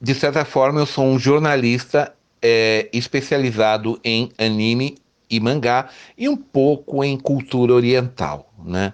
de 0.00 0.14
certa 0.14 0.44
forma, 0.44 0.80
eu 0.80 0.86
sou 0.86 1.04
um 1.04 1.18
jornalista 1.18 2.14
é, 2.42 2.88
especializado 2.92 3.98
em 4.04 4.30
anime 4.38 4.98
e 5.30 5.40
mangá 5.40 5.88
e 6.16 6.28
um 6.28 6.36
pouco 6.36 7.02
em 7.02 7.18
cultura 7.18 7.72
oriental, 7.72 8.52
né? 8.64 8.92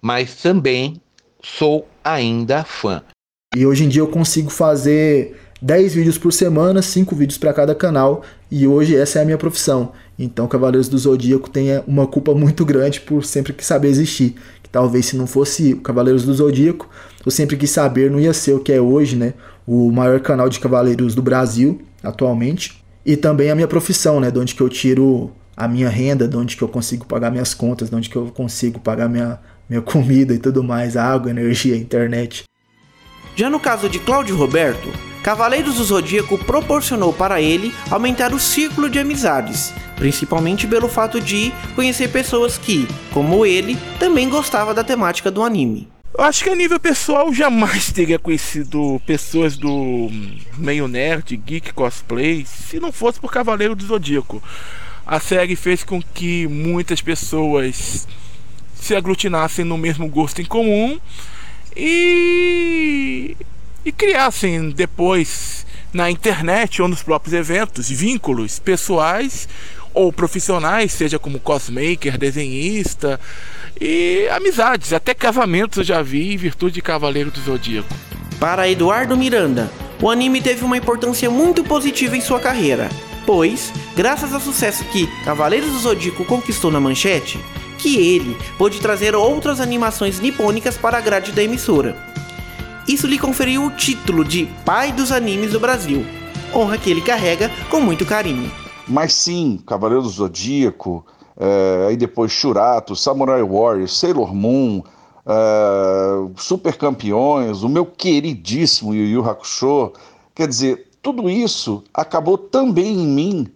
Mas 0.00 0.36
também 0.36 1.00
sou 1.42 1.86
ainda 2.02 2.64
fã. 2.64 3.02
E 3.54 3.66
hoje 3.66 3.84
em 3.84 3.88
dia 3.88 4.00
eu 4.00 4.08
consigo 4.08 4.48
fazer 4.48 5.36
10 5.60 5.94
vídeos 5.94 6.16
por 6.16 6.32
semana, 6.32 6.80
5 6.80 7.14
vídeos 7.14 7.36
para 7.36 7.52
cada 7.52 7.74
canal, 7.74 8.22
e 8.50 8.66
hoje 8.66 8.96
essa 8.96 9.18
é 9.18 9.22
a 9.22 9.24
minha 9.26 9.36
profissão. 9.36 9.92
Então 10.18 10.48
Cavaleiros 10.48 10.88
do 10.88 10.96
Zodíaco 10.96 11.50
tem 11.50 11.68
uma 11.86 12.06
culpa 12.06 12.32
muito 12.34 12.64
grande 12.64 13.00
por 13.00 13.24
sempre 13.24 13.52
que 13.52 13.64
saber 13.64 13.88
existir. 13.88 14.36
Que 14.62 14.70
talvez 14.70 15.04
se 15.04 15.16
não 15.16 15.26
fosse 15.26 15.74
o 15.74 15.80
Cavaleiros 15.82 16.24
do 16.24 16.32
Zodíaco, 16.32 16.88
eu 17.26 17.30
sempre 17.30 17.58
quis 17.58 17.70
saber 17.70 18.10
não 18.10 18.18
ia 18.18 18.32
ser 18.32 18.54
o 18.54 18.60
que 18.60 18.72
é 18.72 18.80
hoje, 18.80 19.16
né? 19.16 19.34
O 19.66 19.92
maior 19.92 20.18
canal 20.20 20.48
de 20.48 20.58
cavaleiros 20.58 21.14
do 21.14 21.22
Brasil 21.22 21.82
atualmente. 22.02 22.82
E 23.04 23.16
também 23.16 23.50
a 23.50 23.54
minha 23.54 23.68
profissão, 23.68 24.18
né? 24.18 24.30
De 24.30 24.38
onde 24.38 24.54
que 24.54 24.62
eu 24.62 24.68
tiro 24.68 25.30
a 25.54 25.68
minha 25.68 25.90
renda, 25.90 26.26
de 26.26 26.36
onde 26.36 26.56
que 26.56 26.62
eu 26.62 26.68
consigo 26.68 27.04
pagar 27.04 27.30
minhas 27.30 27.52
contas, 27.52 27.90
de 27.90 27.94
onde 27.94 28.08
que 28.08 28.16
eu 28.16 28.26
consigo 28.26 28.80
pagar 28.80 29.10
minha, 29.10 29.38
minha 29.68 29.82
comida 29.82 30.32
e 30.32 30.38
tudo 30.38 30.64
mais, 30.64 30.96
água, 30.96 31.30
energia, 31.30 31.76
internet. 31.76 32.44
Já 33.34 33.48
no 33.48 33.58
caso 33.58 33.88
de 33.88 33.98
Cláudio 33.98 34.36
Roberto, 34.36 34.92
Cavaleiros 35.22 35.76
do 35.76 35.84
Zodíaco 35.84 36.36
proporcionou 36.36 37.12
para 37.12 37.40
ele 37.40 37.72
aumentar 37.90 38.34
o 38.34 38.38
círculo 38.38 38.90
de 38.90 38.98
amizades, 38.98 39.72
principalmente 39.96 40.66
pelo 40.66 40.88
fato 40.88 41.18
de 41.18 41.52
conhecer 41.74 42.08
pessoas 42.08 42.58
que, 42.58 42.86
como 43.10 43.46
ele, 43.46 43.78
também 43.98 44.28
gostava 44.28 44.74
da 44.74 44.84
temática 44.84 45.30
do 45.30 45.42
anime. 45.42 45.88
Eu 46.12 46.24
acho 46.24 46.44
que 46.44 46.50
a 46.50 46.54
nível 46.54 46.78
pessoal 46.78 47.32
jamais 47.32 47.90
teria 47.90 48.18
conhecido 48.18 49.00
pessoas 49.06 49.56
do 49.56 50.10
meio 50.58 50.86
nerd, 50.86 51.34
geek, 51.36 51.72
cosplay, 51.72 52.44
se 52.44 52.78
não 52.78 52.92
fosse 52.92 53.18
por 53.18 53.32
Cavaleiro 53.32 53.74
do 53.74 53.86
Zodíaco. 53.86 54.42
A 55.06 55.18
série 55.18 55.56
fez 55.56 55.82
com 55.82 56.02
que 56.02 56.46
muitas 56.48 57.00
pessoas 57.00 58.06
se 58.74 58.94
aglutinassem 58.94 59.64
no 59.64 59.78
mesmo 59.78 60.06
gosto 60.06 60.42
em 60.42 60.44
comum 60.44 61.00
e 61.76 63.36
e 63.84 63.90
criassem 63.90 64.70
depois 64.70 65.66
na 65.92 66.10
internet 66.10 66.80
ou 66.80 66.88
nos 66.88 67.02
próprios 67.02 67.34
eventos 67.34 67.90
vínculos 67.90 68.58
pessoais 68.58 69.48
ou 69.92 70.12
profissionais, 70.12 70.92
seja 70.92 71.18
como 71.18 71.38
cosmaker, 71.38 72.16
desenhista 72.16 73.20
e 73.78 74.26
amizades, 74.30 74.92
até 74.92 75.12
casamentos 75.12 75.78
eu 75.78 75.84
já 75.84 76.00
vi 76.00 76.32
em 76.32 76.36
virtude 76.36 76.74
de 76.74 76.82
Cavaleiro 76.82 77.30
do 77.30 77.40
Zodíaco. 77.40 77.92
Para 78.40 78.68
Eduardo 78.68 79.16
Miranda, 79.16 79.70
o 80.00 80.10
anime 80.10 80.40
teve 80.40 80.64
uma 80.64 80.76
importância 80.76 81.30
muito 81.30 81.62
positiva 81.62 82.16
em 82.16 82.20
sua 82.20 82.40
carreira, 82.40 82.88
pois, 83.26 83.72
graças 83.94 84.32
ao 84.32 84.40
sucesso 84.40 84.84
que 84.86 85.06
Cavaleiros 85.24 85.70
do 85.70 85.78
Zodíaco 85.78 86.24
conquistou 86.24 86.70
na 86.70 86.80
manchete, 86.80 87.38
que 87.82 87.96
ele 87.96 88.36
pôde 88.56 88.80
trazer 88.80 89.14
outras 89.14 89.60
animações 89.60 90.20
nipônicas 90.20 90.76
para 90.76 90.98
a 90.98 91.00
grade 91.00 91.32
da 91.32 91.42
emissora 91.42 92.12
isso 92.86 93.06
lhe 93.06 93.18
conferiu 93.18 93.64
o 93.64 93.70
título 93.70 94.24
de 94.24 94.46
Pai 94.64 94.92
dos 94.92 95.12
Animes 95.12 95.52
do 95.52 95.60
Brasil, 95.60 96.04
honra 96.54 96.76
que 96.76 96.90
ele 96.90 97.00
carrega 97.00 97.50
com 97.70 97.80
muito 97.80 98.04
carinho. 98.04 98.50
Mas 98.88 99.14
sim, 99.14 99.60
Cavaleiro 99.64 100.02
do 100.02 100.08
Zodíaco, 100.08 101.06
é, 101.36 101.86
aí 101.88 101.96
depois 101.96 102.32
Shurato, 102.32 102.96
Samurai 102.96 103.42
Warriors, 103.42 103.96
Sailor 103.96 104.34
Moon, 104.34 104.82
é, 105.24 106.28
Super 106.36 106.76
Campeões, 106.76 107.62
o 107.62 107.68
meu 107.68 107.86
queridíssimo 107.86 108.94
Yu 108.94 109.06
Yu 109.06 109.30
Hakusho. 109.30 109.92
Quer 110.34 110.48
dizer, 110.48 110.88
tudo 111.00 111.30
isso 111.30 111.84
acabou 111.94 112.36
também 112.36 112.94
em 113.00 113.06
mim. 113.06 113.46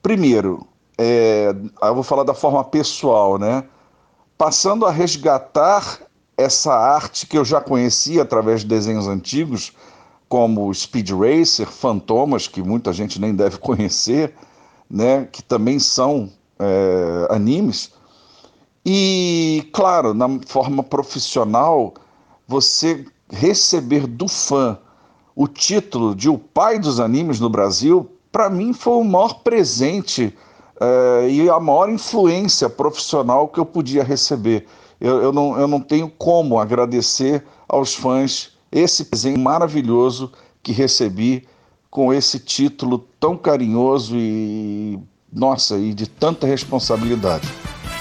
Primeiro, 0.00 0.66
é, 0.98 1.54
eu 1.82 1.94
vou 1.94 2.02
falar 2.02 2.24
da 2.24 2.34
forma 2.34 2.64
pessoal, 2.64 3.38
né? 3.38 3.64
Passando 4.38 4.86
a 4.86 4.90
resgatar 4.90 6.00
essa 6.36 6.74
arte 6.74 7.26
que 7.26 7.38
eu 7.38 7.44
já 7.44 7.60
conhecia 7.60 8.22
através 8.22 8.60
de 8.60 8.66
desenhos 8.66 9.08
antigos, 9.08 9.72
como 10.28 10.72
Speed 10.74 11.10
Racer, 11.10 11.66
Fantomas, 11.66 12.46
que 12.46 12.62
muita 12.62 12.92
gente 12.92 13.20
nem 13.20 13.34
deve 13.34 13.58
conhecer, 13.58 14.34
né, 14.88 15.26
que 15.30 15.42
também 15.42 15.78
são 15.78 16.30
é, 16.58 17.28
animes. 17.30 17.92
E, 18.84 19.68
claro, 19.72 20.14
na 20.14 20.28
forma 20.46 20.82
profissional, 20.82 21.94
você 22.46 23.04
receber 23.30 24.06
do 24.06 24.28
fã 24.28 24.78
o 25.34 25.48
título 25.48 26.14
de 26.14 26.28
o 26.28 26.38
pai 26.38 26.78
dos 26.78 27.00
animes 27.00 27.40
no 27.40 27.50
Brasil, 27.50 28.10
para 28.30 28.48
mim 28.48 28.72
foi 28.72 28.94
o 28.94 29.04
maior 29.04 29.42
presente 29.42 30.34
é, 30.80 31.28
e 31.28 31.48
a 31.48 31.58
maior 31.58 31.90
influência 31.90 32.68
profissional 32.68 33.48
que 33.48 33.58
eu 33.58 33.66
podia 33.66 34.02
receber 34.02 34.66
eu, 35.00 35.22
eu, 35.22 35.32
não, 35.32 35.58
eu 35.58 35.68
não 35.68 35.80
tenho 35.80 36.08
como 36.08 36.58
agradecer 36.58 37.44
aos 37.68 37.94
fãs 37.94 38.50
esse 38.72 39.04
presente 39.04 39.38
maravilhoso 39.38 40.32
que 40.62 40.72
recebi 40.72 41.46
com 41.90 42.12
esse 42.12 42.38
título 42.38 43.06
tão 43.20 43.36
carinhoso 43.36 44.16
e, 44.16 44.98
nossa, 45.32 45.76
e 45.76 45.94
de 45.94 46.06
tanta 46.06 46.46
responsabilidade. 46.46 47.48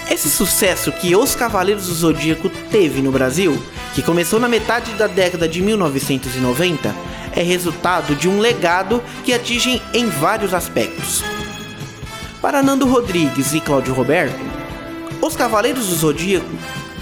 Esse 0.10 0.30
sucesso 0.30 0.92
que 0.92 1.16
Os 1.16 1.36
Cavaleiros 1.36 1.88
do 1.88 1.94
Zodíaco 1.94 2.50
teve 2.70 3.02
no 3.02 3.12
Brasil, 3.12 3.58
que 3.94 4.02
começou 4.02 4.40
na 4.40 4.48
metade 4.48 4.92
da 4.94 5.08
década 5.08 5.48
de 5.48 5.62
1990, 5.62 6.96
é 7.36 7.42
resultado 7.42 8.16
de 8.16 8.30
um 8.30 8.40
legado 8.40 9.02
que 9.24 9.34
atinge 9.34 9.82
em 9.94 10.08
vários 10.08 10.54
aspectos. 10.54 11.24
Para 12.41 12.62
Nando 12.62 12.88
Rodrigues 12.88 13.54
e 13.54 13.60
Cláudio 13.60 13.93
Roberto, 13.93 14.39
Os 15.21 15.36
Cavaleiros 15.36 15.88
do 15.88 15.95
Zodíaco 15.95 16.50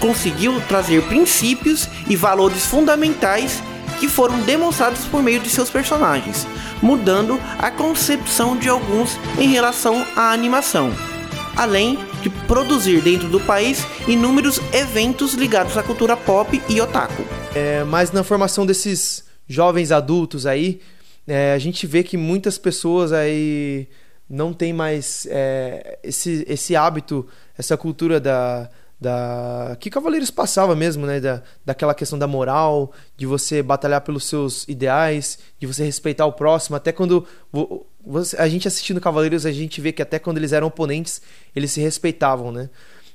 conseguiu 0.00 0.60
trazer 0.68 1.02
princípios 1.04 1.88
e 2.08 2.16
valores 2.16 2.66
fundamentais 2.66 3.62
que 3.98 4.08
foram 4.08 4.40
demonstrados 4.40 5.04
por 5.06 5.22
meio 5.22 5.40
de 5.40 5.48
seus 5.48 5.70
personagens, 5.70 6.46
mudando 6.82 7.40
a 7.58 7.70
concepção 7.70 8.56
de 8.56 8.68
alguns 8.68 9.16
em 9.38 9.48
relação 9.48 10.04
à 10.16 10.32
animação, 10.32 10.92
além 11.56 11.98
de 12.22 12.28
produzir 12.28 13.00
dentro 13.00 13.28
do 13.28 13.40
país 13.40 13.86
inúmeros 14.08 14.60
eventos 14.72 15.34
ligados 15.34 15.76
à 15.76 15.82
cultura 15.82 16.16
pop 16.16 16.60
e 16.68 16.80
otaku. 16.80 17.24
É, 17.54 17.84
mas 17.84 18.10
na 18.12 18.24
formação 18.24 18.66
desses 18.66 19.24
jovens 19.46 19.92
adultos 19.92 20.46
aí, 20.46 20.80
é, 21.26 21.54
a 21.54 21.58
gente 21.58 21.86
vê 21.86 22.02
que 22.02 22.16
muitas 22.16 22.58
pessoas 22.58 23.12
aí 23.12 23.88
não 24.28 24.52
tem 24.52 24.72
mais 24.72 25.26
é, 25.30 25.98
esse, 26.02 26.44
esse 26.48 26.74
hábito, 26.74 27.26
essa 27.56 27.76
cultura 27.76 28.18
da, 28.18 28.68
da 29.00 29.76
que 29.78 29.90
Cavaleiros 29.90 30.30
passava 30.30 30.74
mesmo, 30.74 31.06
né, 31.06 31.20
da, 31.20 31.42
daquela 31.64 31.94
questão 31.94 32.18
da 32.18 32.26
moral, 32.26 32.92
de 33.16 33.26
você 33.26 33.62
batalhar 33.62 34.00
pelos 34.00 34.24
seus 34.24 34.66
ideais, 34.66 35.38
de 35.58 35.66
você 35.66 35.84
respeitar 35.84 36.26
o 36.26 36.32
próximo, 36.32 36.76
até 36.76 36.92
quando 36.92 37.26
você, 38.04 38.36
a 38.36 38.48
gente 38.48 38.68
assistindo 38.68 39.00
Cavaleiros, 39.00 39.46
a 39.46 39.52
gente 39.52 39.80
vê 39.80 39.92
que 39.92 40.02
até 40.02 40.18
quando 40.18 40.38
eles 40.38 40.52
eram 40.52 40.68
oponentes, 40.68 41.20
eles 41.54 41.70
se 41.70 41.80
respeitavam, 41.80 42.50
né? 42.50 42.70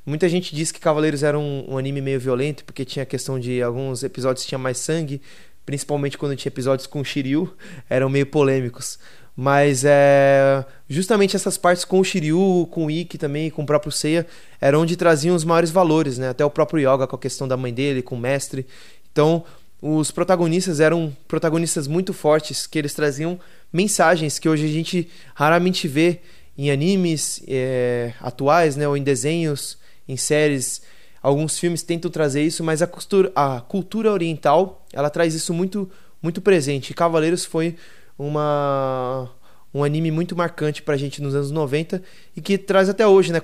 Muita 0.06 0.28
gente 0.28 0.56
diz 0.56 0.72
que 0.72 0.80
Cavaleiros 0.80 1.24
era 1.24 1.38
um, 1.38 1.66
um 1.74 1.78
anime 1.78 2.02
meio 2.02 2.20
violento, 2.20 2.64
porque 2.66 2.86
tinha 2.86 3.04
a 3.04 3.06
questão 3.06 3.40
de 3.40 3.62
alguns 3.62 4.02
episódios 4.04 4.46
tinha 4.46 4.58
mais 4.58 4.78
sangue, 4.78 5.22
principalmente 5.66 6.18
quando 6.18 6.36
tinha 6.36 6.50
episódios 6.50 6.88
com 6.88 7.04
Shiryu, 7.04 7.54
eram 7.90 8.10
meio 8.10 8.26
polêmicos. 8.26 8.98
Mas 9.42 9.86
é, 9.86 10.66
justamente 10.90 11.34
essas 11.34 11.58
partes 11.58 11.86
com 11.86 12.02
o 12.02 12.04
Shiryu, 12.04 12.68
com 12.70 12.88
o 12.88 12.92
Ikki 12.92 13.18
também, 13.18 13.50
com 13.50 13.62
o 13.62 13.66
próprio 13.66 13.90
Seiya, 13.90 14.28
era 14.60 14.78
onde 14.78 14.98
traziam 14.98 15.34
os 15.34 15.46
maiores 15.46 15.72
valores, 15.72 16.18
né? 16.18 16.28
Até 16.28 16.44
o 16.44 16.50
próprio 16.50 16.82
Yoga 16.82 17.08
com 17.08 17.16
a 17.16 17.20
questão 17.20 17.48
da 17.48 17.56
mãe 17.56 17.74
dele, 17.74 18.02
com 18.02 18.16
o 18.16 18.20
mestre. 18.20 18.68
Então, 19.10 19.46
os 19.82 20.12
protagonistas 20.12 20.82
eram 20.82 21.16
protagonistas 21.26 21.88
muito 21.88 22.12
fortes, 22.12 22.68
que 22.68 22.78
eles 22.78 22.94
traziam 22.94 23.40
mensagens 23.72 24.38
que 24.40 24.50
hoje 24.50 24.66
a 24.66 24.70
gente 24.70 25.08
raramente 25.34 25.88
vê 25.88 26.20
em 26.58 26.70
animes 26.70 27.42
é, 27.48 28.12
atuais, 28.20 28.76
né? 28.76 28.90
Ou 28.90 28.98
em 28.98 29.04
desenhos, 29.04 29.78
em 30.06 30.18
séries. 30.18 30.82
Alguns 31.24 31.58
filmes 31.58 31.82
tentam 31.82 32.12
trazer 32.12 32.44
isso, 32.44 32.62
mas 32.62 32.82
a, 32.82 32.88
costura, 32.88 33.32
a 33.34 33.62
cultura 33.62 34.12
oriental, 34.12 34.86
ela 34.92 35.10
traz 35.10 35.34
isso 35.34 35.54
muito, 35.54 35.90
muito 36.22 36.42
presente. 36.42 36.90
E 36.90 36.94
Cavaleiros 36.94 37.46
foi 37.46 37.78
uma 38.20 39.30
um 39.74 39.84
anime 39.84 40.12
muito 40.12 40.36
marcante 40.36 40.82
pra 40.82 40.98
gente 40.98 41.22
nos 41.22 41.34
anos 41.34 41.52
90 41.52 42.04
e 42.36 42.42
que 42.42 42.58
traz 42.58 42.90
até 42.90 43.08
hoje, 43.08 43.32
né? 43.32 43.40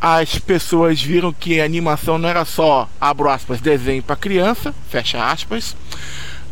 As 0.00 0.38
pessoas 0.38 1.02
viram 1.02 1.32
que 1.32 1.60
a 1.60 1.64
animação 1.64 2.16
não 2.16 2.28
era 2.28 2.44
só, 2.44 2.88
abro 2.98 3.28
aspas, 3.28 3.60
desenho 3.60 4.02
para 4.02 4.16
criança, 4.16 4.74
fecha 4.88 5.30
aspas, 5.30 5.76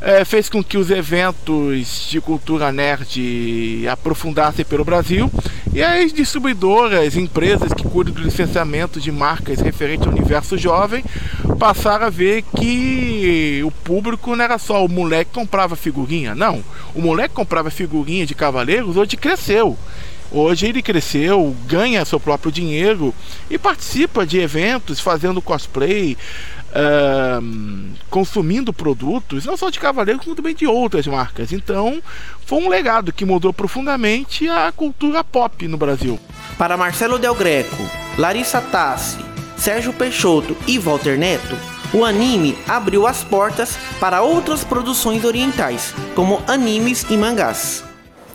é, 0.00 0.24
fez 0.24 0.48
com 0.48 0.62
que 0.62 0.78
os 0.78 0.90
eventos 0.90 2.08
de 2.08 2.20
cultura 2.20 2.70
nerd 2.70 3.86
aprofundassem 3.90 4.64
pelo 4.64 4.84
Brasil 4.84 5.30
e 5.72 5.82
as 5.82 6.12
distribuidoras, 6.12 7.16
empresas 7.16 7.72
que 7.72 7.84
cuidam 7.84 8.14
do 8.14 8.22
licenciamento 8.22 9.00
de 9.00 9.12
marcas 9.12 9.60
referente 9.60 10.06
ao 10.06 10.12
universo 10.12 10.56
jovem 10.56 11.04
passaram 11.58 12.06
a 12.06 12.10
ver 12.10 12.42
que 12.56 13.60
o 13.64 13.70
público 13.70 14.34
não 14.34 14.44
era 14.44 14.58
só 14.58 14.84
o 14.84 14.88
moleque 14.88 15.30
que 15.32 15.38
comprava 15.38 15.76
figurinha, 15.76 16.34
não. 16.34 16.62
O 16.94 17.00
moleque 17.00 17.34
comprava 17.34 17.70
figurinha 17.70 18.24
de 18.24 18.34
Cavaleiros 18.34 18.96
hoje 18.96 19.16
cresceu. 19.16 19.76
Hoje 20.30 20.66
ele 20.66 20.82
cresceu, 20.82 21.56
ganha 21.66 22.04
seu 22.04 22.20
próprio 22.20 22.52
dinheiro 22.52 23.14
e 23.50 23.56
participa 23.56 24.26
de 24.26 24.38
eventos, 24.38 25.00
fazendo 25.00 25.40
cosplay, 25.40 26.18
uh, 26.68 27.94
consumindo 28.10 28.72
produtos, 28.72 29.46
não 29.46 29.56
só 29.56 29.70
de 29.70 29.80
Cavaleiro, 29.80 30.20
como 30.20 30.36
também 30.36 30.54
de 30.54 30.66
outras 30.66 31.06
marcas. 31.06 31.50
Então, 31.52 32.02
foi 32.44 32.58
um 32.58 32.68
legado 32.68 33.12
que 33.12 33.24
mudou 33.24 33.52
profundamente 33.52 34.46
a 34.48 34.70
cultura 34.70 35.24
pop 35.24 35.66
no 35.66 35.78
Brasil. 35.78 36.20
Para 36.58 36.76
Marcelo 36.76 37.18
Del 37.18 37.34
Greco, 37.34 37.88
Larissa 38.18 38.60
Tassi, 38.60 39.18
Sérgio 39.56 39.92
Peixoto 39.92 40.56
e 40.66 40.78
Walter 40.78 41.18
Neto, 41.18 41.56
o 41.92 42.04
anime 42.04 42.56
abriu 42.68 43.06
as 43.06 43.24
portas 43.24 43.78
para 43.98 44.20
outras 44.20 44.62
produções 44.62 45.24
orientais, 45.24 45.94
como 46.14 46.42
animes 46.46 47.06
e 47.08 47.16
mangás. 47.16 47.87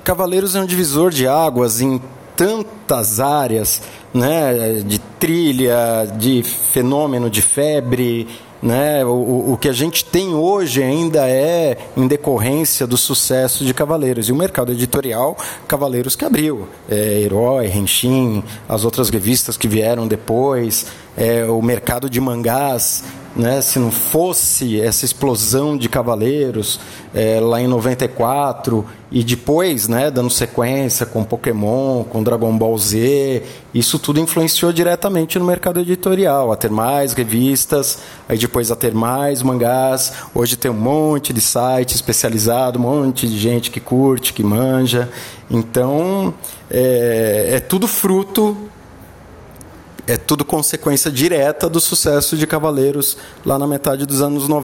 Cavaleiros 0.03 0.55
é 0.55 0.61
um 0.61 0.65
divisor 0.65 1.11
de 1.11 1.27
águas 1.27 1.79
em 1.79 2.01
tantas 2.35 3.19
áreas, 3.19 3.81
né, 4.13 4.81
de 4.85 4.99
trilha, 4.99 6.05
de 6.17 6.43
fenômeno 6.43 7.29
de 7.29 7.41
febre, 7.41 8.27
né? 8.61 9.03
O, 9.05 9.53
o 9.53 9.57
que 9.57 9.67
a 9.67 9.73
gente 9.73 10.05
tem 10.05 10.33
hoje 10.33 10.81
ainda 10.81 11.29
é 11.29 11.77
em 11.97 12.07
decorrência 12.07 12.87
do 12.87 12.95
sucesso 12.95 13.65
de 13.65 13.73
Cavaleiros. 13.73 14.29
E 14.29 14.31
o 14.31 14.35
mercado 14.35 14.71
editorial, 14.71 15.37
Cavaleiros 15.67 16.15
que 16.15 16.23
abriu. 16.23 16.67
É, 16.89 17.21
Herói, 17.21 17.67
Henshin, 17.67 18.41
as 18.67 18.85
outras 18.85 19.09
revistas 19.09 19.57
que 19.57 19.67
vieram 19.67 20.07
depois, 20.07 20.85
é, 21.17 21.45
o 21.45 21.61
mercado 21.61 22.09
de 22.09 22.21
mangás 22.21 23.03
né, 23.35 23.61
se 23.61 23.79
não 23.79 23.91
fosse 23.91 24.79
essa 24.79 25.05
explosão 25.05 25.75
de 25.75 25.89
cavaleiros 25.89 26.79
é, 27.13 27.39
lá 27.39 27.59
em 27.59 27.67
94 27.67 28.85
e 29.11 29.23
depois, 29.23 29.87
né, 29.87 30.09
dando 30.11 30.29
sequência 30.29 31.05
com 31.05 31.23
Pokémon, 31.23 32.03
com 32.03 32.23
Dragon 32.23 32.55
Ball 32.55 32.77
Z, 32.77 33.43
isso 33.73 33.99
tudo 33.99 34.19
influenciou 34.19 34.71
diretamente 34.71 35.37
no 35.37 35.45
mercado 35.45 35.79
editorial, 35.79 36.51
a 36.51 36.55
ter 36.55 36.69
mais 36.69 37.13
revistas, 37.13 37.99
aí 38.27 38.37
depois 38.37 38.71
a 38.71 38.75
ter 38.75 38.93
mais 38.93 39.41
mangás. 39.41 40.13
Hoje 40.33 40.55
tem 40.55 40.69
um 40.69 40.75
monte 40.75 41.31
de 41.31 41.41
site 41.41 41.95
especializado, 41.95 42.79
um 42.79 42.83
monte 42.83 43.27
de 43.27 43.37
gente 43.37 43.69
que 43.69 43.79
curte, 43.79 44.33
que 44.33 44.43
manja. 44.43 45.09
Então, 45.49 46.33
é, 46.69 47.49
é 47.53 47.59
tudo 47.59 47.87
fruto 47.87 48.62
é 50.07 50.17
tudo 50.17 50.43
consequência 50.43 51.09
direta 51.09 51.69
do 51.69 51.79
sucesso 51.79 52.35
de 52.35 52.45
Cavaleiros 52.45 53.17
lá 53.45 53.57
na 53.57 53.67
metade 53.67 54.05
dos 54.05 54.21
anos 54.21 54.47
90. 54.47 54.63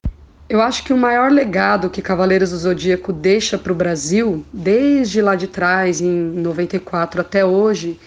Eu 0.49 0.61
acho 0.61 0.83
que 0.83 0.91
o 0.91 0.97
maior 0.97 1.31
legado 1.31 1.89
que 1.89 2.01
Cavaleiros 2.01 2.49
do 2.49 2.57
Zodíaco 2.57 3.13
deixa 3.13 3.57
para 3.57 3.71
o 3.71 3.75
Brasil, 3.75 4.43
desde 4.51 5.21
lá 5.21 5.35
de 5.35 5.47
trás, 5.47 6.01
em 6.01 6.11
94 6.11 7.21
até 7.21 7.45
hoje, 7.45 7.99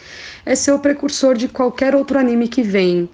é 0.45 0.55
ser 0.55 0.73
o 0.73 0.79
precursor 0.79 1.37
de 1.37 1.47
qualquer 1.47 1.95
outro 1.95 2.19
anime 2.19 2.49
que 2.49 2.63
vem 2.63 3.09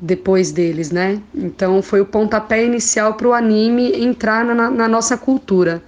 depois 0.00 0.52
deles, 0.52 0.92
né? 0.92 1.20
Então 1.34 1.82
foi 1.82 2.00
o 2.00 2.06
pontapé 2.06 2.64
inicial 2.64 3.14
para 3.14 3.26
o 3.26 3.32
anime 3.32 4.00
entrar 4.00 4.44
na, 4.44 4.70
na 4.70 4.86
nossa 4.86 5.16
cultura. 5.16 5.82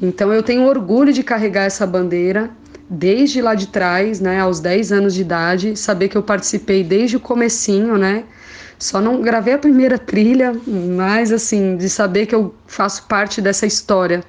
Então 0.00 0.32
eu 0.32 0.42
tenho 0.42 0.62
orgulho 0.62 1.12
de 1.12 1.24
carregar 1.24 1.64
essa 1.64 1.84
bandeira 1.84 2.48
desde 2.90 3.40
lá 3.40 3.54
de 3.54 3.68
trás, 3.68 4.18
né, 4.18 4.40
aos 4.40 4.58
10 4.58 4.90
anos 4.90 5.14
de 5.14 5.20
idade, 5.20 5.76
saber 5.76 6.08
que 6.08 6.16
eu 6.16 6.22
participei 6.24 6.82
desde 6.82 7.16
o 7.16 7.20
comecinho, 7.20 7.96
né? 7.96 8.24
Só 8.80 9.00
não 9.00 9.22
gravei 9.22 9.54
a 9.54 9.58
primeira 9.58 9.96
trilha, 9.96 10.52
mas 10.66 11.30
assim, 11.30 11.76
de 11.76 11.88
saber 11.88 12.26
que 12.26 12.34
eu 12.34 12.52
faço 12.66 13.06
parte 13.06 13.40
dessa 13.40 13.64
história. 13.64 14.24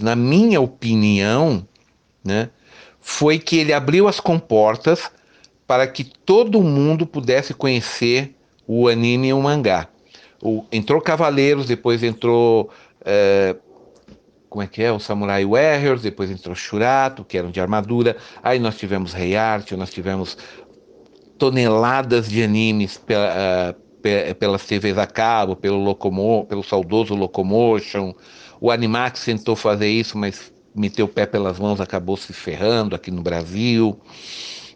Na 0.00 0.14
minha 0.14 0.60
opinião, 0.60 1.66
né, 2.22 2.50
foi 3.00 3.38
que 3.38 3.56
ele 3.56 3.72
abriu 3.72 4.06
as 4.06 4.20
comportas 4.20 5.10
para 5.66 5.86
que 5.86 6.04
todo 6.04 6.62
mundo 6.62 7.06
pudesse 7.06 7.54
conhecer 7.54 8.34
o 8.66 8.88
anime 8.88 9.28
e 9.28 9.32
o 9.32 9.40
mangá. 9.40 9.88
O, 10.42 10.64
entrou 10.70 11.00
Cavaleiros, 11.00 11.66
depois 11.66 12.02
entrou 12.02 12.68
é, 13.02 13.56
como 14.54 14.62
é 14.62 14.68
que 14.68 14.84
é? 14.84 14.92
O 14.92 15.00
Samurai 15.00 15.44
Warriors, 15.44 16.00
depois 16.00 16.30
entrou 16.30 16.54
Shurato, 16.54 17.24
que 17.24 17.36
eram 17.36 17.50
de 17.50 17.60
armadura. 17.60 18.16
Aí 18.40 18.60
nós 18.60 18.76
tivemos 18.76 19.12
Rei 19.12 19.34
Art, 19.34 19.72
nós 19.72 19.90
tivemos 19.90 20.38
toneladas 21.36 22.28
de 22.28 22.40
animes 22.40 22.96
pela, 22.96 23.74
uh, 23.74 24.34
pelas 24.36 24.64
TVs 24.64 24.96
a 24.96 25.08
cabo, 25.08 25.56
pelo, 25.56 25.78
Locomo, 25.82 26.46
pelo 26.46 26.62
saudoso 26.62 27.16
Locomotion. 27.16 28.14
O 28.60 28.70
Animax 28.70 29.24
tentou 29.24 29.56
fazer 29.56 29.88
isso, 29.88 30.16
mas 30.16 30.52
meteu 30.72 31.06
o 31.06 31.08
pé 31.08 31.26
pelas 31.26 31.58
mãos, 31.58 31.80
acabou 31.80 32.16
se 32.16 32.32
ferrando 32.32 32.94
aqui 32.94 33.10
no 33.10 33.22
Brasil. 33.22 33.98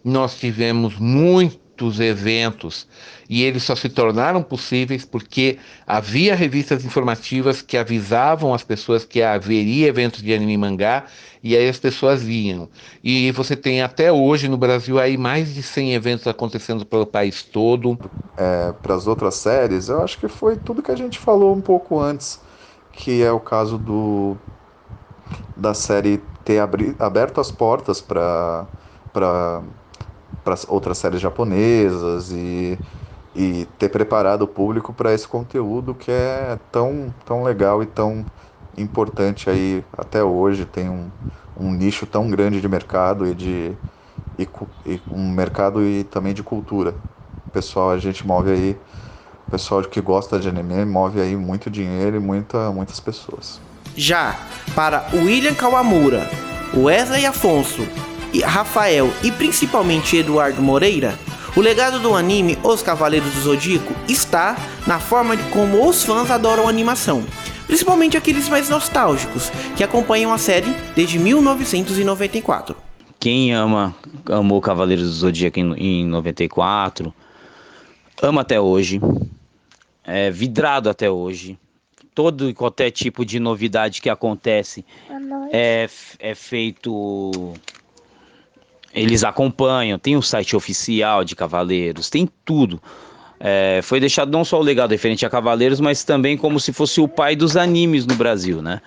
Nós 0.02 0.40
tivemos 0.40 0.98
muitos 1.84 2.00
eventos 2.00 2.86
e 3.28 3.42
eles 3.42 3.62
só 3.62 3.74
se 3.76 3.88
tornaram 3.88 4.42
possíveis 4.42 5.04
porque 5.04 5.58
havia 5.86 6.34
revistas 6.34 6.84
informativas 6.84 7.62
que 7.62 7.76
avisavam 7.76 8.54
as 8.54 8.62
pessoas 8.64 9.04
que 9.04 9.22
haveria 9.22 9.86
eventos 9.88 10.22
de 10.22 10.32
anime 10.34 10.54
e 10.54 10.58
mangá 10.58 11.06
e 11.42 11.56
aí 11.56 11.68
as 11.68 11.78
pessoas 11.78 12.22
vinham. 12.22 12.68
E 13.02 13.30
você 13.32 13.56
tem 13.56 13.82
até 13.82 14.10
hoje 14.12 14.48
no 14.48 14.56
Brasil 14.58 14.98
aí 14.98 15.16
mais 15.16 15.54
de 15.54 15.62
100 15.62 15.94
eventos 15.94 16.26
acontecendo 16.26 16.84
pelo 16.86 17.06
país 17.06 17.42
todo. 17.42 17.98
É, 18.36 18.72
Para 18.74 18.94
as 18.94 19.06
outras 19.06 19.34
séries, 19.34 19.88
eu 19.88 20.00
acho 20.02 20.18
que 20.18 20.28
foi 20.28 20.56
tudo 20.56 20.82
que 20.82 20.90
a 20.92 20.96
gente 20.96 21.18
falou 21.18 21.54
um 21.56 21.60
pouco 21.60 21.98
antes, 21.98 22.40
que 22.92 23.22
é 23.22 23.32
o 23.32 23.40
caso 23.40 23.76
do 23.78 24.38
da 25.56 25.74
série 25.74 26.18
ter 26.44 26.58
abri, 26.60 26.96
aberto 26.98 27.40
as 27.40 27.50
portas 27.50 28.00
para 28.00 28.68
para 30.48 30.72
outras 30.72 30.98
séries 30.98 31.20
japonesas 31.20 32.30
e 32.30 32.78
e 33.36 33.68
ter 33.78 33.88
preparado 33.88 34.42
o 34.42 34.48
público 34.48 34.92
para 34.92 35.12
esse 35.12 35.28
conteúdo 35.28 35.94
que 35.94 36.10
é 36.10 36.58
tão, 36.72 37.14
tão 37.24 37.44
legal 37.44 37.80
e 37.82 37.86
tão 37.86 38.26
importante 38.76 39.48
aí 39.48 39.84
até 39.96 40.24
hoje. 40.24 40.64
Tem 40.64 40.88
um, 40.88 41.08
um 41.56 41.70
nicho 41.70 42.04
tão 42.04 42.28
grande 42.28 42.60
de 42.60 42.68
mercado 42.68 43.26
e 43.26 43.34
de 43.34 43.76
e, 44.36 44.48
e 44.84 45.00
um 45.08 45.30
mercado 45.30 45.84
e 45.84 46.02
também 46.02 46.34
de 46.34 46.42
cultura. 46.42 46.94
O 47.46 47.50
pessoal, 47.50 47.90
a 47.90 47.98
gente 47.98 48.26
move 48.26 48.50
aí, 48.50 48.76
o 49.46 49.50
pessoal 49.52 49.82
que 49.82 50.00
gosta 50.00 50.38
de 50.40 50.48
anime 50.48 50.84
move 50.84 51.20
aí 51.20 51.36
muito 51.36 51.70
dinheiro 51.70 52.16
e 52.16 52.20
muita, 52.20 52.72
muitas 52.72 52.98
pessoas. 52.98 53.60
Já 53.94 54.36
para 54.74 55.06
William 55.12 55.54
Kawamura, 55.54 56.28
Wesley 56.74 57.24
Afonso, 57.24 57.86
Rafael 58.44 59.12
e 59.22 59.32
principalmente 59.32 60.16
Eduardo 60.16 60.62
Moreira, 60.62 61.18
o 61.56 61.60
legado 61.60 61.98
do 61.98 62.14
anime 62.14 62.58
Os 62.62 62.82
Cavaleiros 62.82 63.32
do 63.32 63.40
Zodíaco 63.40 63.94
está 64.08 64.56
na 64.86 65.00
forma 65.00 65.36
de 65.36 65.42
como 65.50 65.88
os 65.88 66.04
fãs 66.04 66.30
adoram 66.30 66.66
a 66.66 66.68
animação, 66.68 67.24
principalmente 67.66 68.16
aqueles 68.16 68.48
mais 68.48 68.68
nostálgicos 68.68 69.50
que 69.76 69.82
acompanham 69.82 70.32
a 70.32 70.38
série 70.38 70.72
desde 70.94 71.18
1994. 71.18 72.76
Quem 73.18 73.52
ama 73.52 73.94
amou 74.26 74.60
Cavaleiros 74.60 75.06
do 75.06 75.12
Zodíaco 75.12 75.58
em, 75.58 75.72
em 76.02 76.06
94, 76.06 77.12
ama 78.22 78.42
até 78.42 78.60
hoje, 78.60 79.00
é 80.04 80.30
vidrado 80.30 80.88
até 80.88 81.10
hoje. 81.10 81.58
Todo 82.14 82.48
e 82.48 82.54
qualquer 82.54 82.90
tipo 82.90 83.24
de 83.24 83.38
novidade 83.38 84.00
que 84.00 84.08
acontece 84.08 84.84
é, 85.52 85.88
é 86.18 86.34
feito 86.34 87.54
eles 88.92 89.24
acompanham, 89.24 89.98
tem 89.98 90.16
o 90.16 90.22
site 90.22 90.56
oficial 90.56 91.24
de 91.24 91.36
Cavaleiros, 91.36 92.08
tem 92.08 92.28
tudo. 92.44 92.80
É, 93.40 93.80
foi 93.82 94.00
deixado 94.00 94.30
não 94.32 94.44
só 94.44 94.58
o 94.58 94.62
legado 94.62 94.90
referente 94.90 95.24
a 95.24 95.30
Cavaleiros, 95.30 95.80
mas 95.80 96.02
também 96.02 96.36
como 96.36 96.58
se 96.58 96.72
fosse 96.72 97.00
o 97.00 97.06
pai 97.06 97.36
dos 97.36 97.56
animes 97.56 98.06
no 98.06 98.14
Brasil, 98.14 98.60
né? 98.60 98.80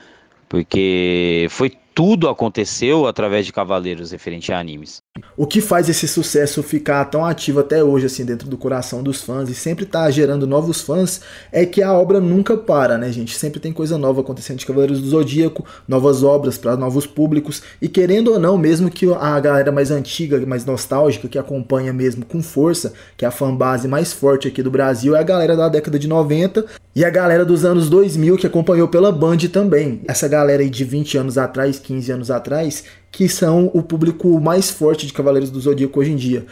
Porque 0.49 1.47
foi 1.49 1.71
tudo 1.95 2.27
aconteceu 2.27 3.07
através 3.07 3.45
de 3.45 3.53
Cavaleiros 3.53 4.11
referente 4.11 4.51
a 4.51 4.59
animes. 4.59 5.01
O 5.36 5.47
que 5.47 5.59
faz 5.59 5.89
esse 5.89 6.07
sucesso 6.07 6.62
ficar 6.62 7.03
tão 7.05 7.26
ativo 7.26 7.59
até 7.59 7.84
hoje, 7.84 8.05
assim, 8.05 8.24
dentro 8.24 8.47
do 8.47 8.57
coração 8.57 9.01
dos 9.01 9.22
fãs 9.22 9.49
e 9.49 9.55
sempre 9.55 9.86
tá 9.86 10.09
gerando 10.12 10.45
novos 10.45 10.82
fãs, 10.82 11.20
é 11.51 11.66
que 11.66 11.82
a 11.82 11.91
obra 11.93 12.20
nunca 12.20 12.55
para, 12.55 12.97
né, 12.97 13.12
gente? 13.12 13.36
Sempre 13.38 13.59
tem 13.59 13.74
coisa 13.74 13.97
nova 13.97 14.22
acontecendo 14.22 14.59
de 14.59 14.66
Cavaleiros 14.66 15.01
do 15.01 15.09
Zodíaco, 15.09 15.66
novas 15.88 16.24
obras 16.24 16.57
para 16.57 16.78
novos 16.78 17.05
públicos, 17.05 17.62
e 17.82 17.89
querendo 17.89 18.32
ou 18.32 18.39
não, 18.39 18.57
mesmo 18.57 18.89
que 18.89 19.12
a 19.12 19.39
galera 19.39 19.72
mais 19.72 19.89
antiga, 19.89 20.39
mais 20.45 20.64
nostálgica, 20.64 21.28
que 21.28 21.39
acompanha 21.39 21.91
mesmo 21.91 22.26
com 22.26 22.41
força, 22.41 22.93
que 23.18 23.26
é 23.26 23.28
a 23.28 23.32
fanbase 23.32 23.88
mais 23.88 24.14
forte 24.14 24.47
aqui 24.47 24.62
do 24.62 24.72
Brasil, 24.72 25.16
é 25.16 25.20
a 25.20 25.24
galera 25.24 25.57
da 25.57 25.68
década 25.68 25.97
de 25.97 26.07
90 26.07 26.66
e 26.95 27.05
a 27.05 27.09
galera 27.09 27.45
dos 27.45 27.64
anos 27.66 27.89
2000 27.89 28.38
que 28.38 28.47
acompanhou 28.47 28.88
pela 28.88 29.12
Band 29.12 29.38
também. 29.51 30.01
Essa 30.07 30.28
galera 30.28 30.62
aí 30.62 30.70
de 30.70 30.84
20 30.84 31.18
anos 31.18 31.38
atrás, 31.38 31.80
15 31.80 32.12
anos 32.12 32.30
atrás, 32.30 32.84
que 33.12 33.28
são 33.28 33.70
o 33.74 33.84
público 33.84 34.39
mais 34.39 34.70
forte 34.70 35.05
de 35.05 35.14
Cavaleiros 35.14 35.49
do 35.49 35.59
Zodíaco 35.59 35.99
hoje 35.99 36.12
em 36.12 36.16
dia. 36.16 36.45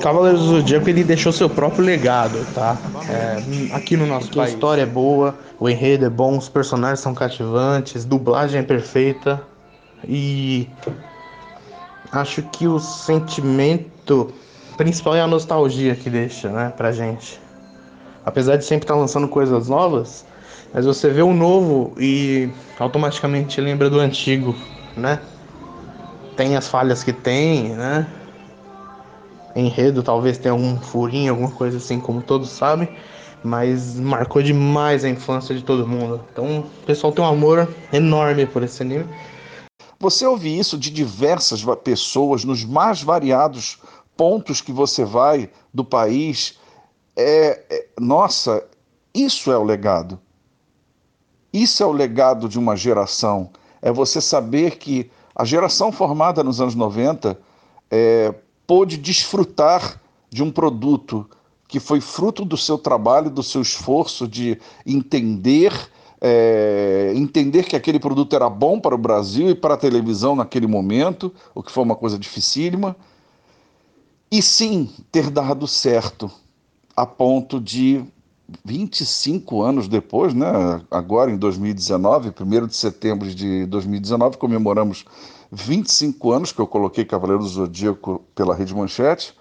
Cavaleiros 0.00 0.40
do 0.40 0.46
Zodíaco 0.46 0.88
ele 0.88 1.02
deixou 1.02 1.32
seu 1.32 1.50
próprio 1.50 1.84
legado, 1.84 2.38
tá? 2.54 2.78
É, 3.10 3.74
aqui 3.74 3.96
no 3.96 4.06
nosso 4.06 4.30
país. 4.30 4.52
A 4.52 4.54
história 4.54 4.82
é 4.82 4.86
boa, 4.86 5.34
o 5.58 5.68
enredo 5.68 6.04
é 6.04 6.08
bom, 6.08 6.38
os 6.38 6.48
personagens 6.48 7.00
são 7.00 7.12
cativantes, 7.12 8.04
dublagem 8.04 8.60
é 8.60 8.62
perfeita 8.62 9.42
e 10.06 10.68
acho 12.12 12.42
que 12.42 12.68
o 12.68 12.78
sentimento 12.78 14.32
principal 14.76 15.16
é 15.16 15.20
a 15.20 15.26
nostalgia 15.26 15.96
que 15.96 16.08
deixa, 16.08 16.50
né, 16.50 16.72
pra 16.76 16.92
gente. 16.92 17.40
Apesar 18.24 18.56
de 18.56 18.64
sempre 18.64 18.84
estar 18.84 18.94
lançando 18.94 19.26
coisas 19.26 19.68
novas, 19.68 20.24
mas 20.72 20.84
você 20.84 21.08
vê 21.08 21.22
o 21.22 21.32
novo 21.32 21.94
e 21.98 22.48
automaticamente 22.78 23.60
lembra 23.60 23.88
do 23.88 23.98
antigo, 23.98 24.54
né? 24.96 25.20
Tem 26.36 26.56
as 26.56 26.68
falhas 26.68 27.04
que 27.04 27.12
tem, 27.12 27.70
né? 27.70 28.06
Enredo 29.54 30.02
talvez 30.02 30.36
tenha 30.36 30.52
algum 30.52 30.78
furinho, 30.78 31.32
alguma 31.32 31.50
coisa 31.50 31.78
assim, 31.78 31.98
como 31.98 32.20
todos 32.20 32.50
sabem, 32.50 32.88
mas 33.42 33.98
marcou 33.98 34.42
demais 34.42 35.04
a 35.04 35.08
infância 35.08 35.54
de 35.54 35.62
todo 35.62 35.86
mundo. 35.86 36.22
Então, 36.30 36.60
o 36.60 36.86
pessoal 36.86 37.12
tem 37.12 37.24
um 37.24 37.28
amor 37.28 37.68
enorme 37.92 38.46
por 38.46 38.62
esse 38.62 38.82
anime. 38.82 39.06
Você 39.98 40.26
ouve 40.26 40.58
isso 40.58 40.76
de 40.76 40.90
diversas 40.90 41.64
pessoas 41.82 42.44
nos 42.44 42.64
mais 42.64 43.02
variados 43.02 43.78
pontos 44.14 44.60
que 44.60 44.72
você 44.72 45.04
vai 45.04 45.50
do 45.72 45.84
país. 45.84 46.58
É, 47.16 47.62
é, 47.70 47.86
nossa, 47.98 48.62
isso 49.14 49.50
é 49.50 49.56
o 49.56 49.64
legado. 49.64 50.20
Isso 51.50 51.82
é 51.82 51.86
o 51.86 51.92
legado 51.92 52.48
de 52.48 52.58
uma 52.58 52.76
geração. 52.76 53.50
É 53.86 53.92
você 53.92 54.20
saber 54.20 54.78
que 54.78 55.08
a 55.32 55.44
geração 55.44 55.92
formada 55.92 56.42
nos 56.42 56.60
anos 56.60 56.74
90 56.74 57.38
é, 57.88 58.34
pôde 58.66 58.96
desfrutar 58.96 60.02
de 60.28 60.42
um 60.42 60.50
produto 60.50 61.24
que 61.68 61.78
foi 61.78 62.00
fruto 62.00 62.44
do 62.44 62.56
seu 62.56 62.78
trabalho, 62.78 63.30
do 63.30 63.44
seu 63.44 63.62
esforço 63.62 64.26
de 64.26 64.58
entender, 64.84 65.72
é, 66.20 67.12
entender 67.14 67.62
que 67.62 67.76
aquele 67.76 68.00
produto 68.00 68.34
era 68.34 68.50
bom 68.50 68.80
para 68.80 68.92
o 68.92 68.98
Brasil 68.98 69.50
e 69.50 69.54
para 69.54 69.74
a 69.74 69.78
televisão 69.78 70.34
naquele 70.34 70.66
momento, 70.66 71.32
o 71.54 71.62
que 71.62 71.70
foi 71.70 71.84
uma 71.84 71.94
coisa 71.94 72.18
dificílima, 72.18 72.96
e 74.32 74.42
sim 74.42 74.90
ter 75.12 75.30
dado 75.30 75.68
certo 75.68 76.28
a 76.96 77.06
ponto 77.06 77.60
de 77.60 78.04
25 78.64 79.62
anos 79.62 79.88
depois, 79.88 80.32
né, 80.32 80.80
agora 80.90 81.30
em 81.30 81.36
2019, 81.36 82.32
1 82.40 82.66
de 82.66 82.76
setembro 82.76 83.28
de 83.28 83.66
2019, 83.66 84.36
comemoramos 84.36 85.04
25 85.50 86.32
anos 86.32 86.52
que 86.52 86.60
eu 86.60 86.66
coloquei 86.66 87.04
Cavaleiro 87.04 87.42
do 87.42 87.48
Zodíaco 87.48 88.24
pela 88.34 88.54
Rede 88.54 88.74
Manchete. 88.74 89.34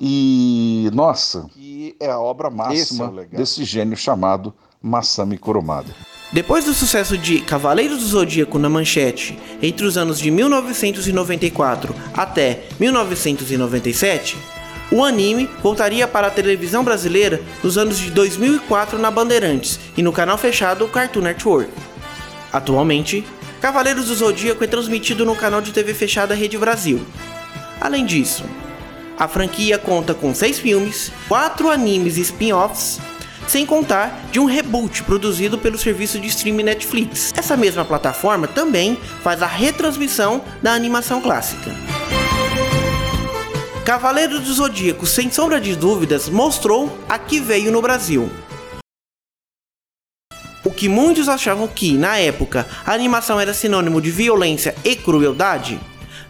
E, 0.00 0.90
nossa, 0.92 1.46
que 1.52 1.94
é 2.00 2.10
a 2.10 2.18
obra 2.18 2.50
máxima 2.50 3.12
é 3.30 3.36
desse 3.36 3.62
gênio 3.64 3.96
chamado 3.96 4.52
Masami 4.80 5.38
Kurumada. 5.38 5.94
Depois 6.32 6.64
do 6.64 6.74
sucesso 6.74 7.16
de 7.16 7.40
Cavaleiros 7.40 7.98
do 7.98 8.06
Zodíaco 8.06 8.58
na 8.58 8.68
manchete 8.68 9.38
entre 9.60 9.84
os 9.86 9.96
anos 9.96 10.18
de 10.18 10.30
1994 10.30 11.94
até 12.14 12.64
1997, 12.80 14.36
o 14.92 15.02
anime 15.02 15.48
voltaria 15.62 16.06
para 16.06 16.26
a 16.26 16.30
televisão 16.30 16.84
brasileira 16.84 17.40
nos 17.64 17.78
anos 17.78 17.98
de 17.98 18.10
2004 18.10 18.98
na 18.98 19.10
Bandeirantes 19.10 19.80
e 19.96 20.02
no 20.02 20.12
canal 20.12 20.36
fechado 20.36 20.86
Cartoon 20.86 21.22
Network. 21.22 21.70
Atualmente, 22.52 23.24
Cavaleiros 23.60 24.06
do 24.06 24.14
Zodíaco 24.14 24.62
é 24.62 24.66
transmitido 24.66 25.24
no 25.24 25.34
canal 25.34 25.62
de 25.62 25.72
TV 25.72 25.94
fechada 25.94 26.34
Rede 26.34 26.58
Brasil. 26.58 27.00
Além 27.80 28.04
disso, 28.04 28.44
a 29.18 29.26
franquia 29.26 29.78
conta 29.78 30.12
com 30.12 30.34
seis 30.34 30.58
filmes, 30.58 31.10
quatro 31.26 31.70
animes 31.70 32.18
e 32.18 32.20
spin-offs, 32.20 33.00
sem 33.48 33.64
contar 33.64 34.28
de 34.30 34.38
um 34.38 34.44
reboot 34.44 35.04
produzido 35.04 35.56
pelo 35.56 35.78
serviço 35.78 36.18
de 36.18 36.28
streaming 36.28 36.64
Netflix. 36.64 37.32
Essa 37.34 37.56
mesma 37.56 37.84
plataforma 37.84 38.46
também 38.46 38.98
faz 39.22 39.40
a 39.40 39.46
retransmissão 39.46 40.44
da 40.60 40.74
animação 40.74 41.20
clássica. 41.20 41.70
Cavaleiro 43.84 44.38
do 44.38 44.52
Zodíaco, 44.52 45.06
sem 45.06 45.28
sombra 45.28 45.60
de 45.60 45.74
dúvidas, 45.74 46.28
mostrou 46.28 46.96
a 47.08 47.18
que 47.18 47.40
veio 47.40 47.72
no 47.72 47.82
Brasil. 47.82 48.30
O 50.64 50.70
que 50.70 50.88
muitos 50.88 51.28
achavam 51.28 51.66
que, 51.66 51.94
na 51.94 52.16
época, 52.16 52.64
a 52.86 52.92
animação 52.92 53.40
era 53.40 53.52
sinônimo 53.52 54.00
de 54.00 54.10
violência 54.12 54.76
e 54.84 54.94
crueldade, 54.94 55.80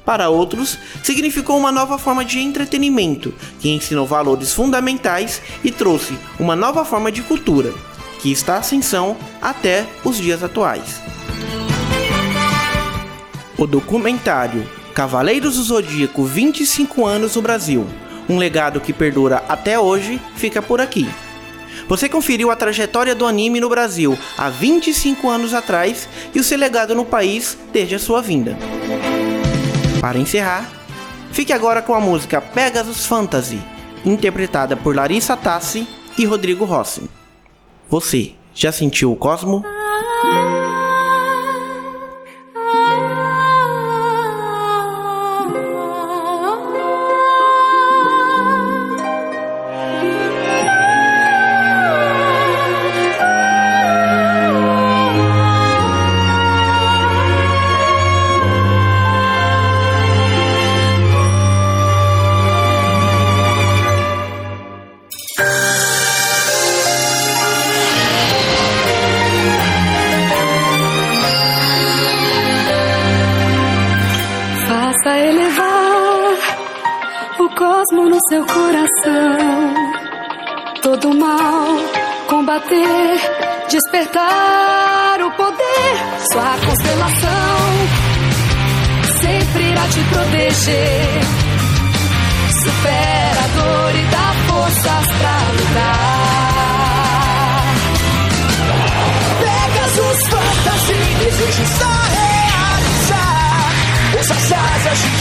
para 0.05 0.31
outros, 0.31 0.79
significou 1.03 1.57
uma 1.57 1.71
nova 1.71 1.97
forma 1.99 2.25
de 2.25 2.41
entretenimento 2.41 3.33
que 3.61 3.69
ensinou 3.69 4.07
valores 4.07 4.53
fundamentais 4.53 5.41
e 5.63 5.71
trouxe 5.71 6.19
uma 6.41 6.57
nova 6.57 6.85
forma 6.85 7.13
de 7.13 7.23
cultura, 7.23 7.73
que 8.21 8.33
está 8.33 8.57
ascensão 8.57 9.17
até 9.41 9.87
os 10.03 10.17
dias 10.17 10.43
atuais. 10.43 11.01
O 13.57 13.67
documentário 13.67 14.69
Cavaleiros 14.95 15.57
do 15.57 15.63
Zodíaco 15.63 16.23
25 16.25 17.07
anos 17.07 17.35
no 17.37 17.43
Brasil, 17.43 17.87
um 18.29 18.37
legado 18.37 18.81
que 18.81 18.93
perdura 18.93 19.43
até 19.49 19.79
hoje, 19.79 20.21
fica 20.37 20.61
por 20.61 20.81
aqui. 20.81 21.09
Você 21.89 22.09
conferiu 22.09 22.51
a 22.51 22.57
trajetória 22.57 23.15
do 23.15 23.27
anime 23.27 23.59
no 23.59 23.69
Brasil 23.69 24.17
há 24.37 24.51
25 24.51 25.29
anos 25.29 25.55
atrás 25.55 26.09
e 26.35 26.39
o 26.39 26.45
seu 26.45 26.59
legado 26.59 26.95
no 26.95 27.05
país 27.05 27.57
desde 27.73 27.95
a 27.95 27.99
sua 27.99 28.21
vinda. 28.21 28.57
Para 30.01 30.19
encerrar, 30.19 30.71
fique 31.33 31.53
agora 31.53 31.81
com 31.81 31.95
a 31.95 32.01
música 32.01 32.41
Pegasus 32.41 33.07
Fantasy, 33.07 33.61
interpretada 34.05 34.77
por 34.77 34.95
Larissa 34.95 35.37
Tassi 35.37 35.89
e 36.19 36.27
Rodrigo 36.27 36.67
Rossi. 36.67 37.09
Você 37.89 38.33
já 38.55 38.71
sentiu 38.71 39.11
o 39.11 39.17
cosmo? 39.17 39.65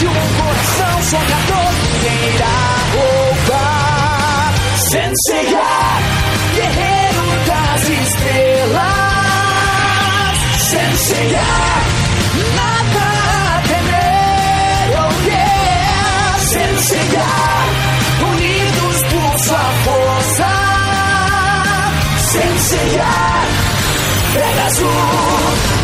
que 0.01 0.07
um 0.07 0.13
coração 0.13 1.03
sonhador 1.03 1.71
quem 2.01 2.21
roubar. 2.97 4.53
chegar, 5.27 6.01
guerreiro 6.55 7.25
das 7.45 7.83
estrelas. 7.87 8.81
chegar, 11.07 11.81
nada 12.55 13.05
a 13.45 13.61
temer, 13.67 14.89
oh 14.97 15.13
yeah. 15.29 16.33
chegar, 16.79 17.65
unidos 18.33 18.97
por 19.11 19.31
sua 19.45 19.67
força. 19.85 20.51
Senseiar, 22.31 23.45
pega 24.33 24.63
azul. 24.65 25.80